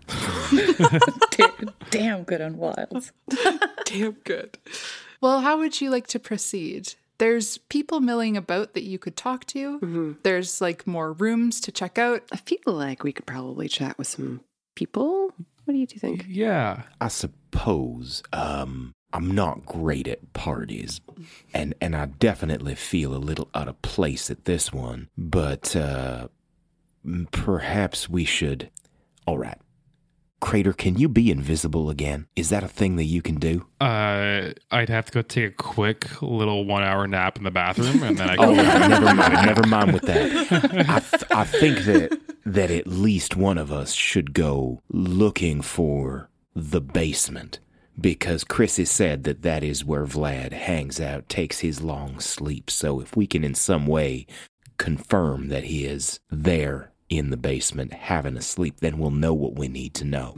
[1.30, 3.12] damn, damn good Unwilds
[3.86, 4.58] Damn good.
[5.22, 6.96] Well, how would you like to proceed?
[7.18, 10.16] There's people milling about that you could talk to.
[10.24, 12.24] There's like more rooms to check out.
[12.32, 14.42] I feel like we could probably chat with some
[14.76, 15.32] people.
[15.64, 16.26] What do you two think?
[16.28, 16.84] Yeah.
[17.00, 21.00] I suppose um I'm not great at parties
[21.54, 26.28] and and I definitely feel a little out of place at this one, but uh
[27.32, 28.70] perhaps we should
[29.26, 29.58] All right.
[30.42, 32.28] Crater, can you be invisible again?
[32.36, 33.66] Is that a thing that you can do?
[33.82, 38.04] Uh, I'd have to go take a quick little one hour nap in the bathroom
[38.04, 38.44] and then I go.
[38.44, 39.34] Oh, never mind.
[39.46, 40.32] Never mind with that.
[40.90, 46.30] I, th- I think that that at least one of us should go looking for
[46.54, 47.60] the basement
[48.00, 52.70] because Chrissy said that that is where Vlad hangs out, takes his long sleep.
[52.70, 54.28] So if we can in some way
[54.78, 59.56] confirm that he is there in the basement having a sleep, then we'll know what
[59.56, 60.34] we need to know.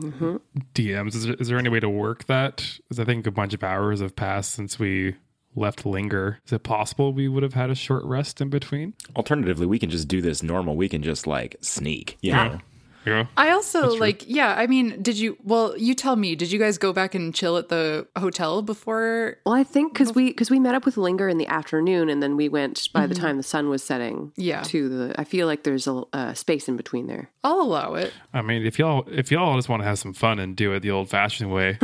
[0.73, 2.79] DMs, is there, is there any way to work that?
[2.83, 5.15] Because I think a bunch of hours have passed since we
[5.55, 6.39] left Linger.
[6.45, 8.93] Is it possible we would have had a short rest in between?
[9.15, 10.75] Alternatively, we can just do this normal.
[10.75, 12.59] We can just like sneak, you know.
[13.07, 13.27] Yeah.
[13.37, 16.77] I also like, yeah, I mean, did you, well, you tell me, did you guys
[16.77, 19.37] go back and chill at the hotel before?
[19.45, 22.21] Well, I think because we because we met up with Linger in the afternoon, and
[22.21, 24.33] then we went by the time the sun was setting.
[24.35, 24.61] Yeah.
[24.63, 27.31] To the, I feel like there's a uh, space in between there.
[27.43, 28.11] I'll allow it.
[28.33, 30.81] I mean, if y'all if y'all just want to have some fun and do it
[30.81, 31.77] the old fashioned way,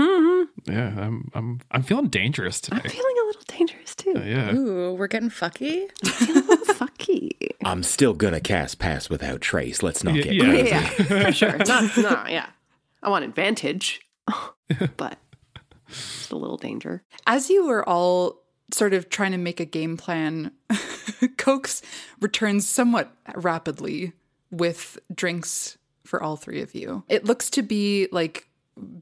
[0.66, 2.82] Yeah, I'm I'm I'm feeling dangerous today.
[2.84, 4.14] I'm feeling a little dangerous too.
[4.18, 4.54] Uh, yeah.
[4.56, 5.90] Ooh, we're getting fucky.
[7.04, 7.32] Fucky.
[7.64, 9.84] I'm still gonna cast Pass Without Trace.
[9.84, 10.44] Let's not Yeah, get yeah.
[10.44, 10.70] crazy.
[10.70, 10.88] Yeah,
[11.26, 11.58] for sure.
[11.58, 12.48] Not, no, yeah.
[13.02, 14.02] I want advantage,
[14.98, 15.18] but
[15.90, 17.04] just a little danger.
[17.28, 18.42] As you were all
[18.72, 20.52] sort of trying to make a game plan,
[21.38, 21.82] Coax
[22.22, 24.14] returns somewhat rapidly
[24.52, 27.04] with drinks for all three of you.
[27.10, 28.48] It looks to be like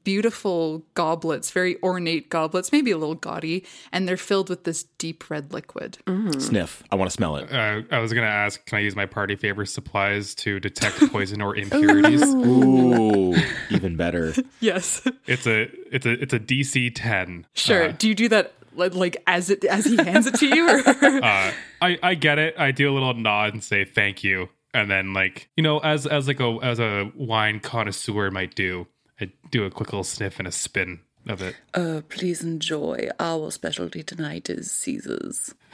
[0.03, 5.29] beautiful goblets, very ornate goblets, maybe a little gaudy, and they're filled with this deep
[5.29, 5.97] red liquid.
[6.39, 6.83] Sniff.
[6.91, 7.51] I want to smell it.
[7.51, 11.41] Uh, I was gonna ask, can I use my party favor supplies to detect poison
[11.41, 12.23] or impurities?
[12.23, 13.35] Ooh,
[13.69, 14.33] even better.
[14.59, 15.01] Yes.
[15.27, 17.45] It's a it's a it's a DC ten.
[17.53, 17.89] Sure.
[17.89, 20.69] Uh, Do you do that like, like as it as he hands it to you
[20.69, 21.51] or uh,
[21.81, 22.55] I I get it.
[22.57, 26.07] I do a little nod and say thank you, and then like you know, as
[26.07, 28.87] as like a as a wine connoisseur might do,
[29.21, 31.55] I do a quick little sniff and a spin of it.
[31.73, 33.09] Uh, please enjoy.
[33.19, 35.53] Our specialty tonight is Caesars.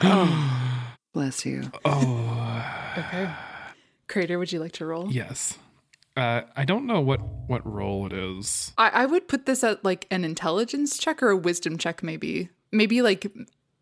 [1.14, 1.70] Bless you.
[1.84, 3.30] Oh Okay.
[4.08, 5.10] Crater, would you like to roll?
[5.10, 5.56] yes.
[6.16, 8.72] Uh, I don't know what what role it is.
[8.76, 12.48] I, I would put this at like an intelligence check or a wisdom check, maybe.
[12.72, 13.30] Maybe like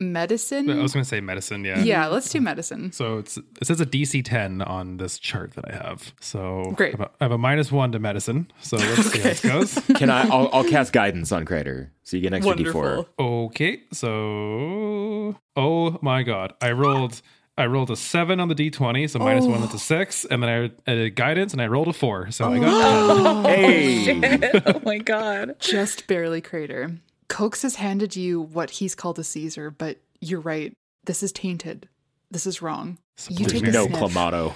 [0.01, 0.71] medicine.
[0.71, 1.65] I was gonna say medicine.
[1.65, 1.81] Yeah.
[1.81, 2.93] yeah, let's do medicine.
[2.93, 6.13] So it's it says a DC 10 on this chart that I have.
[6.21, 6.95] So Great.
[6.95, 8.51] I have a, I have a minus one to medicine.
[8.61, 9.75] So let's see how this goes.
[9.97, 10.23] Can I?
[10.29, 13.07] I'll, I'll cast guidance on Crater, so you get an extra D4.
[13.19, 17.23] Okay, so oh my god, I rolled
[17.59, 19.61] I rolled a seven on the d20, so minus one, oh.
[19.63, 20.51] that's a six, and then
[20.87, 24.33] I, I did guidance and I rolled a four, so I got oh, ten.
[24.43, 25.57] Hey, oh my god.
[25.59, 26.99] Just barely crater.
[27.29, 30.75] Coax has handed you what he's called a Caesar, but you're right.
[31.05, 31.89] This is tainted.
[32.31, 32.99] This is wrong.
[33.29, 33.99] You there's take a no sniff.
[34.01, 34.55] clamato.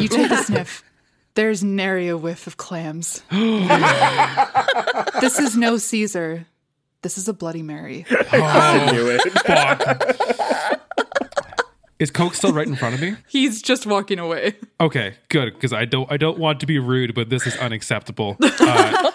[0.00, 0.84] You take a sniff.
[1.34, 3.22] There's nary a whiff of clams.
[3.30, 3.68] this
[5.38, 6.46] is no Caesar.
[7.02, 8.04] This is a Bloody Mary.
[8.10, 9.22] I knew it.
[9.46, 10.80] Fuck.
[11.98, 13.16] Is Coke still right in front of me?
[13.28, 14.54] He's just walking away.
[14.80, 18.38] Okay, good, because I don't I don't want to be rude, but this is unacceptable.
[18.40, 19.10] Uh,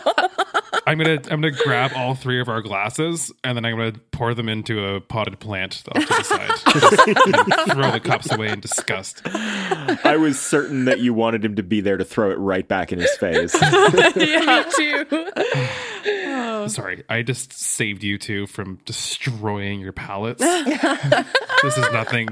[0.87, 4.33] I'm gonna I'm gonna grab all three of our glasses and then I'm gonna pour
[4.35, 7.73] them into a potted plant off to the side.
[7.73, 9.21] Throw the cups away in disgust.
[9.25, 12.91] I was certain that you wanted him to be there to throw it right back
[12.91, 13.53] in his face.
[14.15, 16.67] Me too.
[16.69, 20.39] Sorry, I just saved you two from destroying your palates.
[21.63, 22.29] this is nothing.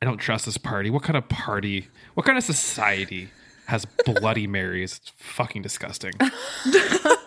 [0.00, 0.90] I don't trust this party.
[0.90, 1.88] What kind of party?
[2.14, 3.30] What kind of society
[3.66, 4.98] has Bloody Marys?
[4.98, 6.12] It's fucking disgusting.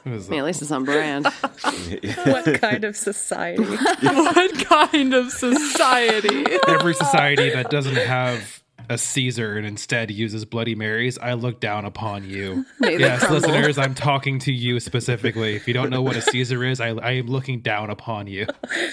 [0.06, 0.32] What is I mean, that?
[0.32, 1.26] at uh, least it's on brand.
[2.26, 3.64] what kind of society?
[4.02, 6.46] what kind of society?
[6.68, 11.86] Every society that doesn't have a Caesar and instead uses Bloody Marys, I look down
[11.86, 12.66] upon you.
[12.80, 13.50] May yes, crumble.
[13.50, 15.56] listeners, I'm talking to you specifically.
[15.56, 18.48] If you don't know what a Caesar is, I, I am looking down upon you.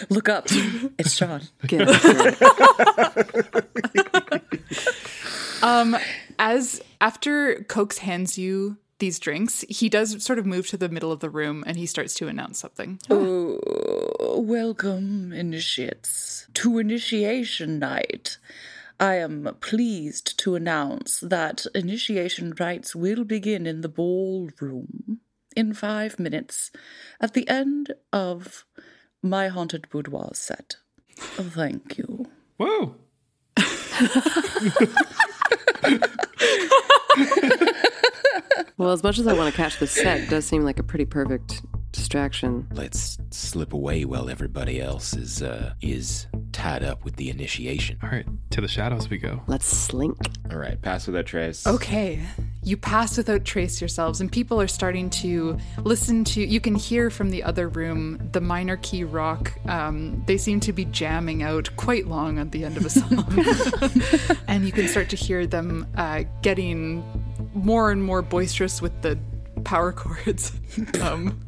[0.08, 0.46] Look up.
[0.98, 1.42] It's Sean.
[5.62, 5.72] Get it.
[5.72, 5.96] Um,
[6.38, 11.10] as after Coax hands you these drinks, he does sort of move to the middle
[11.10, 13.00] of the room and he starts to announce something.
[13.10, 18.38] Oh, welcome, initiates, to initiation night.
[19.00, 25.18] I am pleased to announce that initiation rites will begin in the ballroom
[25.56, 26.70] in five minutes
[27.20, 28.64] at the end of
[29.20, 30.76] my haunted boudoir set.
[31.16, 32.30] Thank you.
[32.56, 32.94] Whoa.
[38.78, 40.82] Well, as much as I want to catch the set, it does seem like a
[40.82, 41.62] pretty perfect
[41.92, 42.66] distraction.
[42.72, 47.98] Let's slip away while everybody else is uh, is tied up with the initiation.
[48.02, 49.42] All right, to the shadows we go.
[49.46, 50.16] Let's slink.
[50.50, 51.66] All right, pass without trace.
[51.66, 52.20] Okay,
[52.62, 56.44] you pass without trace yourselves, and people are starting to listen to.
[56.44, 59.52] You can hear from the other room the minor key rock.
[59.68, 64.38] Um, they seem to be jamming out quite long at the end of a song,
[64.48, 67.04] and you can start to hear them uh, getting
[67.54, 69.18] more and more boisterous with the
[69.64, 70.52] power chords.
[71.00, 71.40] Um,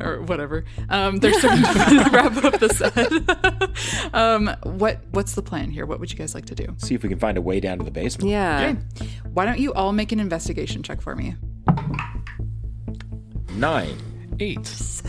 [0.00, 0.64] or whatever.
[0.88, 4.14] Um, they're starting to wrap up the set.
[4.14, 5.86] um, what what's the plan here?
[5.86, 6.74] What would you guys like to do?
[6.78, 8.30] See if we can find a way down to the basement.
[8.30, 8.74] Yeah.
[9.00, 9.08] Okay.
[9.32, 11.36] Why don't you all make an investigation check for me?
[13.52, 13.96] Nine.
[14.40, 15.02] Eight.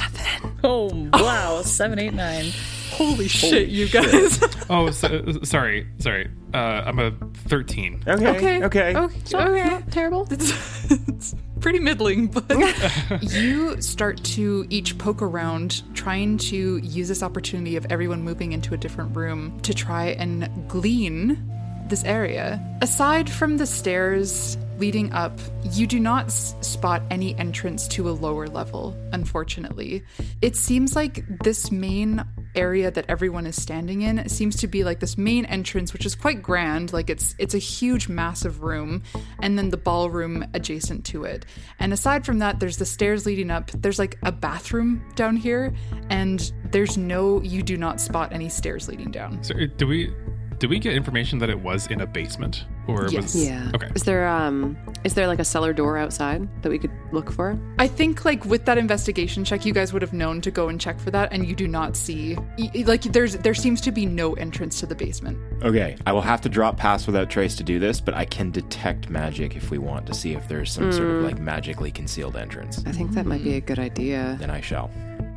[0.63, 1.61] Oh, wow.
[1.63, 2.51] Seven, eight, nine.
[2.91, 4.41] Holy shit, you guys.
[4.67, 6.27] Oh, so, sorry, sorry.
[6.51, 7.11] Uh, I'm a
[7.47, 8.01] 13.
[8.07, 8.27] Okay.
[8.27, 8.63] okay.
[8.63, 8.95] Okay.
[8.95, 9.37] Okay.
[9.37, 9.69] okay.
[9.69, 10.27] Not terrible.
[10.31, 12.45] It's, it's pretty middling, but
[13.21, 18.73] you start to each poke around, trying to use this opportunity of everyone moving into
[18.73, 21.51] a different room to try and glean
[21.87, 22.59] this area.
[22.81, 25.39] Aside from the stairs leading up,
[25.71, 30.03] you do not s- spot any entrance to a lower level, unfortunately.
[30.41, 32.25] It seems like this main
[32.55, 36.15] area that everyone is standing in seems to be like this main entrance which is
[36.15, 39.01] quite grand like it's it's a huge massive room
[39.39, 41.45] and then the ballroom adjacent to it.
[41.79, 45.73] And aside from that there's the stairs leading up there's like a bathroom down here
[46.09, 49.43] and there's no you do not spot any stairs leading down.
[49.43, 50.13] So uh, do we
[50.59, 53.33] do we get information that it was in a basement or Yes.
[53.33, 53.71] was Yeah.
[53.75, 53.89] okay?
[53.95, 57.57] Is there um is there like a cellar door outside that we could look for?
[57.79, 60.79] I think like with that investigation check, you guys would have known to go and
[60.79, 62.37] check for that, and you do not see
[62.85, 65.37] like there's there seems to be no entrance to the basement.
[65.63, 68.51] Okay, I will have to drop pass without trace to do this, but I can
[68.51, 71.23] detect magic if we want to see if there's some sort of Mm.
[71.23, 72.81] like magically concealed entrance.
[72.85, 74.37] I think that might be a good idea.
[74.39, 74.89] Then I shall.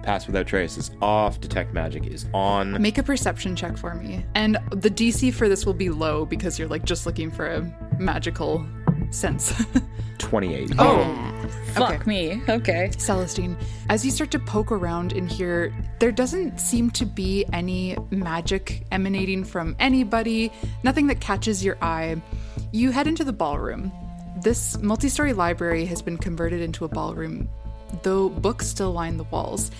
[0.09, 1.39] Pass without trace is off.
[1.39, 2.81] Detect magic is on.
[2.81, 6.59] Make a perception check for me, and the DC for this will be low because
[6.59, 7.61] you're like just looking for a
[7.99, 8.65] magical
[9.11, 9.53] sense.
[10.19, 10.73] 28.
[10.79, 12.41] Oh, Fuck me.
[12.49, 12.91] Okay.
[12.97, 13.55] Celestine,
[13.91, 18.87] as you start to poke around in here, there doesn't seem to be any magic
[18.91, 20.51] emanating from anybody,
[20.85, 22.17] nothing that catches your eye.
[22.73, 23.93] You head into the ballroom.
[24.43, 27.47] This multi story library has been converted into a ballroom,
[28.03, 29.71] though books still line the walls.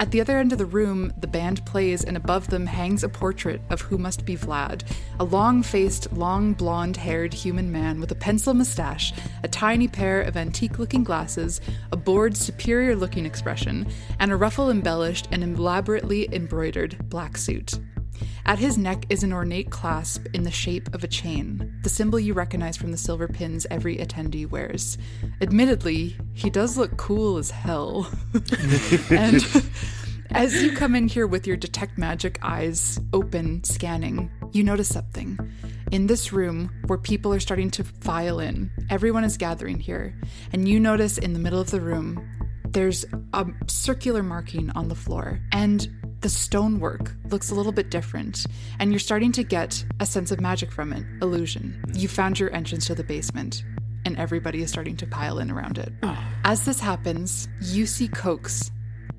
[0.00, 3.08] At the other end of the room, the band plays, and above them hangs a
[3.08, 4.82] portrait of who must be Vlad
[5.20, 9.12] a long faced, long blonde haired human man with a pencil mustache,
[9.44, 11.60] a tiny pair of antique looking glasses,
[11.92, 13.86] a bored, superior looking expression,
[14.18, 17.78] and a ruffle embellished and elaborately embroidered black suit.
[18.46, 22.20] At his neck is an ornate clasp in the shape of a chain, the symbol
[22.20, 24.98] you recognize from the silver pins every attendee wears.
[25.40, 28.10] Admittedly, he does look cool as hell.
[29.10, 29.42] and
[30.30, 35.38] as you come in here with your detect magic eyes open, scanning, you notice something.
[35.90, 40.18] In this room, where people are starting to file in, everyone is gathering here,
[40.52, 42.28] and you notice in the middle of the room,
[42.74, 45.88] there's a circular marking on the floor, and
[46.24, 48.46] the stonework looks a little bit different,
[48.78, 51.78] and you're starting to get a sense of magic from it illusion.
[51.88, 52.00] Mm.
[52.00, 53.62] You found your entrance to the basement,
[54.06, 55.92] and everybody is starting to pile in around it.
[56.02, 56.26] Ah.
[56.44, 58.70] As this happens, you see Coax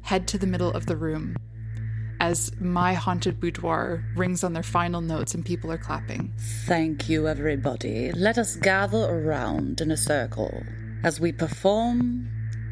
[0.01, 1.35] head to the middle of the room
[2.19, 6.33] as My Haunted Boudoir rings on their final notes and people are clapping.
[6.65, 8.13] Thank you, everybody.
[8.13, 10.63] Let us gather around in a circle
[11.03, 12.27] as we perform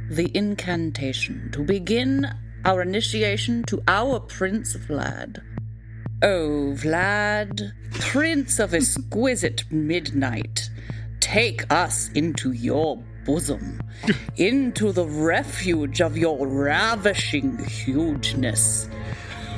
[0.09, 2.33] the incantation to begin
[2.65, 5.41] our initiation to our Prince Vlad.
[6.21, 10.69] Oh, Vlad, Prince of exquisite midnight,
[11.19, 13.81] take us into your bosom,
[14.37, 18.87] into the refuge of your ravishing hugeness.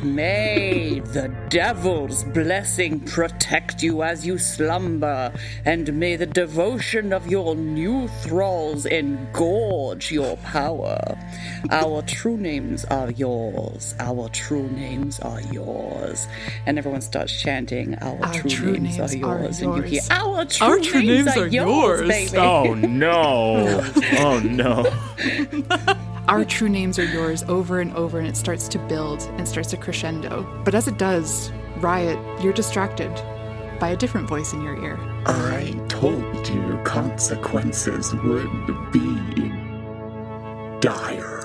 [0.05, 5.33] May the devil's blessing protect you as you slumber,
[5.65, 10.99] and may the devotion of your new thralls engorge your power.
[11.71, 13.95] Our true names are yours.
[13.99, 16.27] Our true names are yours.
[16.67, 19.61] And everyone starts chanting, Our, Our true, true names, names are are yours.
[19.61, 20.01] And you hear.
[20.11, 22.37] Our true, Our true names, names are, are yours, yours." baby.
[22.37, 23.83] Oh no.
[24.19, 26.05] oh no.
[26.27, 29.69] Our true names are yours over and over, and it starts to build and starts
[29.69, 30.43] to crescendo.
[30.65, 33.13] But as it does, Riot, you're distracted
[33.79, 34.97] by a different voice in your ear.
[35.27, 39.51] I told you consequences would be
[40.79, 41.44] dire.